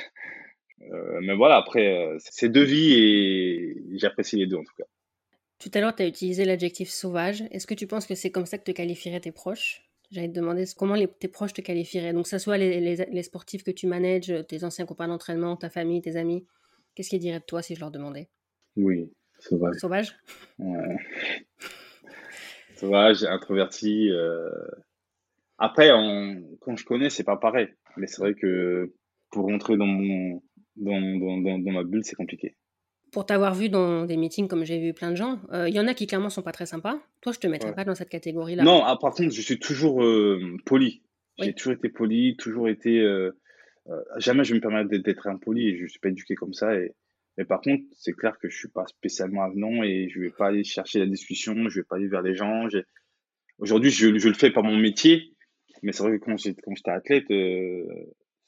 [0.93, 4.85] Euh, mais voilà, après, euh, c'est deux vies et j'apprécie les deux en tout cas.
[5.59, 7.43] Tout à l'heure, tu as utilisé l'adjectif sauvage.
[7.51, 9.83] Est-ce que tu penses que c'est comme ça que te qualifieraient tes proches?
[10.09, 12.13] J'allais te demander comment les, tes proches te qualifieraient.
[12.13, 15.69] Donc, que ce soit les, les, sportifs que tu manages, tes anciens copains d'entraînement, ta
[15.69, 16.45] famille, tes amis.
[16.95, 18.29] Qu'est-ce qu'ils diraient de toi si je leur demandais?
[18.77, 19.75] Oui, sauvage.
[19.75, 20.15] Sauvage?
[20.59, 20.95] Ouais.
[22.79, 24.09] Sauvage, introverti.
[24.11, 24.49] Euh.
[25.57, 25.89] Après,
[26.61, 27.67] quand je connais, c'est pas pareil.
[27.97, 28.93] Mais c'est vrai que
[29.31, 30.41] pour rentrer dans, mon,
[30.77, 32.55] dans, dans, dans ma bulle, c'est compliqué
[33.11, 35.79] pour t'avoir vu dans des meetings comme j'ai vu plein de gens, il euh, y
[35.79, 36.99] en a qui clairement sont pas très sympas.
[37.21, 38.63] Toi, je te mettrais pas dans cette catégorie-là.
[38.63, 41.01] Non, ah, par contre, je suis toujours euh, poli.
[41.39, 43.03] J'ai toujours été poli, toujours été.
[44.17, 46.75] Jamais je vais me permettre d'être impoli je suis pas éduqué comme ça.
[46.75, 46.93] Et...
[47.39, 50.47] Mais par contre, c'est clair que je suis pas spécialement avenant et je vais pas
[50.47, 52.67] aller chercher la discussion, je vais pas aller vers les gens.
[53.59, 55.37] Aujourd'hui, je, le fais par mon métier,
[55.81, 57.23] mais c'est vrai que quand j'étais athlète,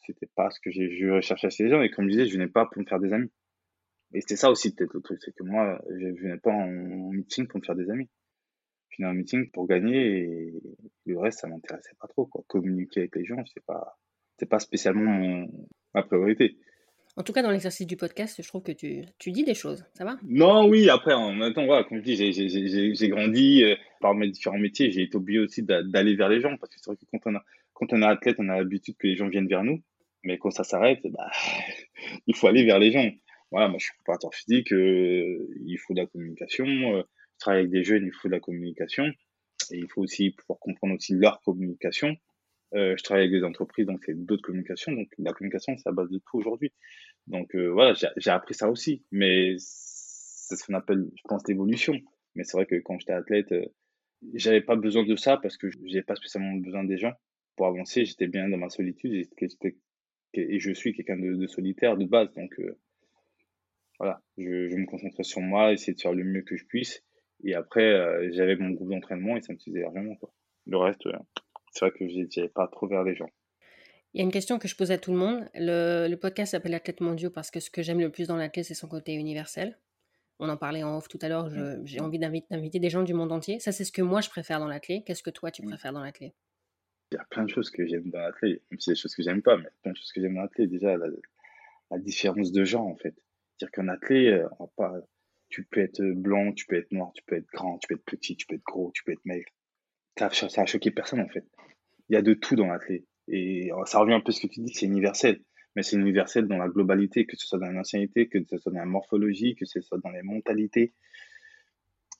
[0.06, 1.82] c'était pas ce que je recherchais chez les gens.
[1.82, 3.32] Et comme je disais, je venais pas pour me faire des amis.
[4.14, 6.68] Et c'était ça aussi peut-être le truc, c'est que moi, je venais pas en,
[7.14, 8.10] meeting pour me faire des amis.
[8.90, 10.54] Je en meeting pour gagner et
[11.06, 12.26] le reste, ça m'intéressait pas trop.
[12.26, 13.98] Communiquer avec les gens, c'est pas,
[14.38, 15.48] c'est pas spécialement
[15.94, 16.58] ma priorité.
[17.18, 19.84] En tout cas, dans l'exercice du podcast, je trouve que tu, tu, dis des choses.
[19.94, 20.18] Ça va?
[20.24, 20.90] Non, oui.
[20.90, 24.92] Après, en même temps, comme je dis, j'ai grandi euh, par mes différents métiers.
[24.92, 27.36] J'ai été obligé aussi d'aller vers les gens parce que c'est vrai que quand on,
[27.36, 27.44] a,
[27.74, 29.82] quand on est athlète, on a l'habitude que les gens viennent vers nous.
[30.24, 31.30] Mais quand ça s'arrête, bah,
[32.28, 33.10] il faut aller vers les gens
[33.52, 36.66] voilà, moi je suis préparateur physique, euh, il faut de la communication.
[36.66, 37.04] Euh,
[37.34, 39.06] je travaille avec des jeunes, il faut de la communication.
[39.72, 42.16] Et il faut aussi pouvoir comprendre aussi leur communication.
[42.74, 44.92] Euh, je travaille avec des entreprises, donc c'est d'autres communications.
[44.92, 46.72] Donc la communication, c'est la base de tout aujourd'hui.
[47.28, 49.04] Donc voilà, j'ai appris ça aussi.
[49.12, 51.94] Mais c'est ce qu'on appelle, je pense, l'évolution.
[52.36, 53.54] Mais c'est vrai que quand j'étais athlète,
[54.34, 57.14] j'avais pas besoin de ça parce que j'avais pas spécialement besoin des gens
[57.56, 58.06] pour avancer.
[58.06, 59.14] J'étais bien dans ma solitude
[60.34, 62.34] et, je suis quelqu'un de, solitaire de base.
[62.34, 62.58] Donc
[64.02, 67.04] voilà, je, me concentrais sur moi, essayer de faire le mieux que je puisse.
[67.44, 70.16] Et après, euh, j'avais mon groupe d'entraînement et ça me suffisait vraiment.
[70.16, 70.34] Quoi.
[70.66, 71.14] Le reste, euh,
[71.72, 73.30] c'est vrai que je n'allais pas trop vers les gens.
[74.14, 75.50] Il y a une question que je pose à tout le monde.
[75.56, 78.74] Le, podcast s'appelle Athlète mondiaux parce que ce que j'aime le plus dans l'athlète, c'est
[78.74, 79.78] son côté universel.
[80.40, 81.50] On en parlait en off tout à l'heure.
[81.86, 83.60] J'ai envie d'inviter des gens du monde entier.
[83.60, 85.06] Ça, c'est ce que moi, je préfère dans l'athlète.
[85.06, 86.34] Qu'est-ce que toi, tu préfères dans l'athlète?
[87.12, 88.62] Il y a plein de choses que j'aime dans l'athlète.
[88.70, 90.70] Même si des choses que j'aime pas, mais plein de choses que j'aime dans l'athlète.
[90.70, 91.08] Déjà, la,
[91.92, 93.16] la, différence de genre, en fait.
[93.56, 94.94] C'est-à-dire qu'un athlète, euh, pas,
[95.48, 98.06] tu peux être blanc, tu peux être noir, tu peux être grand, tu peux être
[98.06, 99.52] petit, tu peux être gros, tu peux être maigre.
[100.18, 101.46] Ça, ça a choqué personne en fait.
[102.10, 103.06] Il y a de tout dans l'athlète.
[103.28, 105.42] Et ça revient un peu à ce que tu dis, c'est universel.
[105.76, 108.74] Mais c'est universel dans la globalité, que ce soit dans la nationalité, que ce soit
[108.74, 110.94] dans la morphologie, que ce soit dans les mentalités.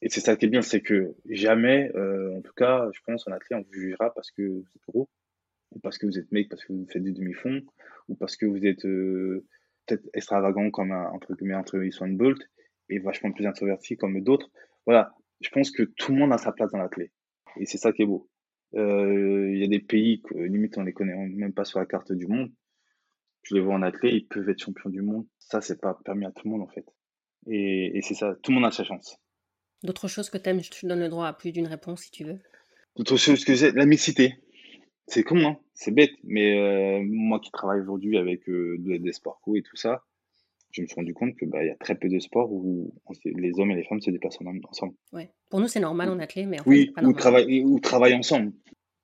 [0.02, 3.28] Et c'est ça qui est bien, c'est que jamais, euh, en tout cas, je pense,
[3.28, 5.10] en athlète, on vous jugera parce que vous êtes gros,
[5.72, 7.62] ou parce que vous êtes mec, parce que vous faites du demi-fond,
[8.08, 9.46] ou parce que vous êtes euh,
[9.86, 12.42] peut-être extravagant comme un, entre guillemets entre Usain Bolt
[12.90, 14.50] et vachement plus introverti comme d'autres.
[14.86, 17.12] Voilà, je pense que tout le monde a sa place dans l'athlète
[17.58, 18.30] et c'est ça qui est beau.
[18.76, 21.86] Euh, il y a des pays que limite on les connaît même pas sur la
[21.86, 22.52] carte du monde.
[23.44, 25.26] Je les vois en athlète, ils peuvent être champions du monde.
[25.40, 26.86] Ça, c'est pas permis à tout le monde en fait.
[27.48, 29.18] Et, et c'est ça, tout le monde a sa chance.
[29.84, 32.12] D'autres choses que tu aimes, je te donne le droit à plus d'une réponse si
[32.12, 32.40] tu veux.
[32.96, 34.36] D'autres choses que j'ai, la mixité.
[35.08, 39.42] C'est con, hein c'est bête, mais euh, moi qui travaille aujourd'hui avec euh, des sports
[39.42, 40.04] co et tout ça,
[40.72, 42.94] je me suis rendu compte qu'il bah, y a très peu de sports où
[43.26, 44.94] les hommes et les femmes se déplacent ensemble.
[45.12, 45.32] Ouais.
[45.50, 48.16] Pour nous, c'est normal en athlète, mais en oui, fait, pas ou, travaillent, ou travaillent
[48.16, 48.54] ensemble.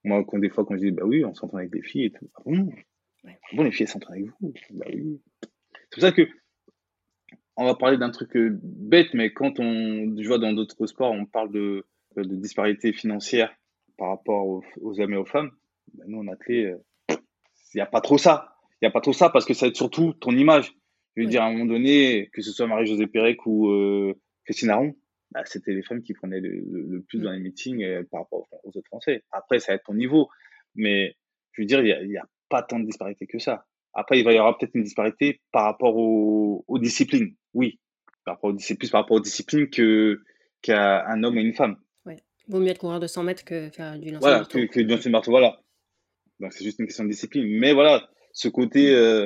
[0.03, 2.11] Moi, quand, des fois, quand je dis, bah oui, on s'entraîne avec des filles et
[2.11, 2.29] tout.
[2.35, 2.69] Ah bon,
[3.25, 4.53] ah bon les filles s'entraînent avec vous?
[4.71, 5.21] Bah oui.
[5.41, 6.27] C'est pour ça que
[7.57, 11.11] on va parler d'un truc euh, bête, mais quand on, je vois dans d'autres sports,
[11.11, 13.51] on parle de, de disparité financière
[13.97, 15.51] par rapport aux, aux hommes et aux femmes.
[15.93, 16.77] Ben, nous, en athlète,
[17.09, 17.17] il
[17.75, 18.53] n'y a pas trop ça.
[18.73, 20.75] Il n'y a pas trop ça parce que ça va être surtout ton image.
[21.17, 24.13] Je veux dire, à un moment donné, que ce soit Marie-Josée Pérec ou euh,
[24.45, 24.95] Christine Aron,
[25.31, 28.69] bah, c'était les femmes qui prenaient le, plus dans les meetings euh, par rapport aux
[28.69, 29.23] autres Français.
[29.31, 30.29] Après, ça va être ton niveau.
[30.75, 31.15] Mais
[31.53, 33.65] je veux dire, il n'y a, a, pas tant de disparité que ça.
[33.93, 37.35] Après, il va y avoir peut-être une disparité par rapport aux, aux disciplines.
[37.55, 37.79] Oui.
[38.23, 40.21] Par rapport plus par rapport aux disciplines que,
[40.61, 41.77] qu'à un homme et une femme.
[42.05, 42.17] Ouais.
[42.47, 44.59] Vaut mieux être coureur de 100 mètres que faire du lancer voilà, marteau.
[44.59, 45.59] Que, que du lancer marteau, voilà.
[46.39, 47.47] Donc c'est juste une question de discipline.
[47.57, 49.25] Mais voilà, ce côté euh,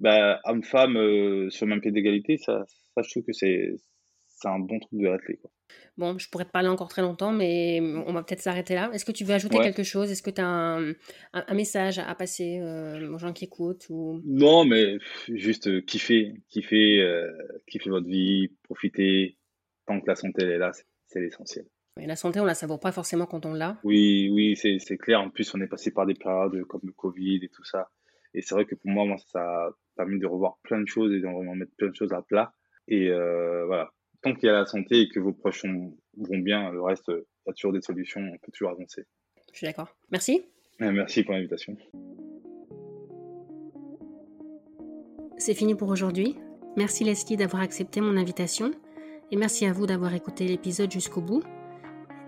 [0.00, 3.76] bah, homme-femme euh, sur le même pied d'égalité, ça, ça, je trouve que c'est
[4.44, 5.40] un bon truc de l'athlète.
[5.96, 8.90] Bon, je pourrais te parler encore très longtemps, mais on va peut-être s'arrêter là.
[8.92, 10.10] Est-ce que tu veux ajouter quelque chose?
[10.10, 14.20] Est-ce que tu as un, message à passer euh, aux gens qui écoutent ou...
[14.26, 17.32] Non, mais juste euh, kiffer, kiffer, euh,
[17.66, 19.38] kiffer votre vie, profiter.
[19.86, 20.72] Tant que la santé est là,
[21.06, 21.64] c'est l'essentiel.
[21.96, 23.80] la santé, on la savoure pas forcément quand on l'a.
[23.82, 25.20] Oui, oui, c'est clair.
[25.20, 27.88] En plus, on est passé par des périodes comme le Covid et tout ça.
[28.36, 31.12] Et c'est vrai que pour moi, moi, ça a permis de revoir plein de choses
[31.12, 32.52] et de vraiment mettre plein de choses à plat.
[32.86, 33.90] Et voilà,
[34.22, 37.24] tant qu'il y a la santé et que vos proches vont bien, le reste, il
[37.46, 39.04] y a toujours des solutions, on peut toujours avancer.
[39.52, 39.88] Je suis d'accord.
[40.12, 40.44] Merci.
[40.78, 41.76] Merci pour l'invitation.
[45.38, 46.36] C'est fini pour aujourd'hui.
[46.76, 48.72] Merci Leslie d'avoir accepté mon invitation
[49.30, 51.42] et merci à vous d'avoir écouté l'épisode jusqu'au bout.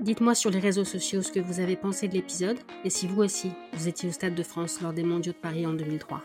[0.00, 3.20] Dites-moi sur les réseaux sociaux ce que vous avez pensé de l'épisode et si vous
[3.20, 6.22] aussi, vous étiez au Stade de France lors des Mondiaux de Paris en 2003.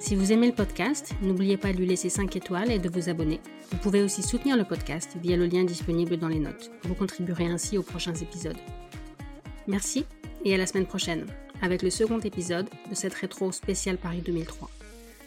[0.00, 3.08] Si vous aimez le podcast, n'oubliez pas de lui laisser 5 étoiles et de vous
[3.08, 3.40] abonner.
[3.70, 6.72] Vous pouvez aussi soutenir le podcast via le lien disponible dans les notes.
[6.82, 8.58] Vous contribuerez ainsi aux prochains épisodes.
[9.68, 10.04] Merci
[10.44, 11.26] et à la semaine prochaine
[11.62, 14.68] avec le second épisode de cette rétro spéciale Paris 2003.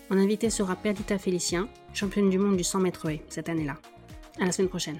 [0.10, 3.78] Mon invité sera Perdita Félicien, championne du monde du 100 mètres cette année-là.
[4.42, 5.00] À la semaine prochaine.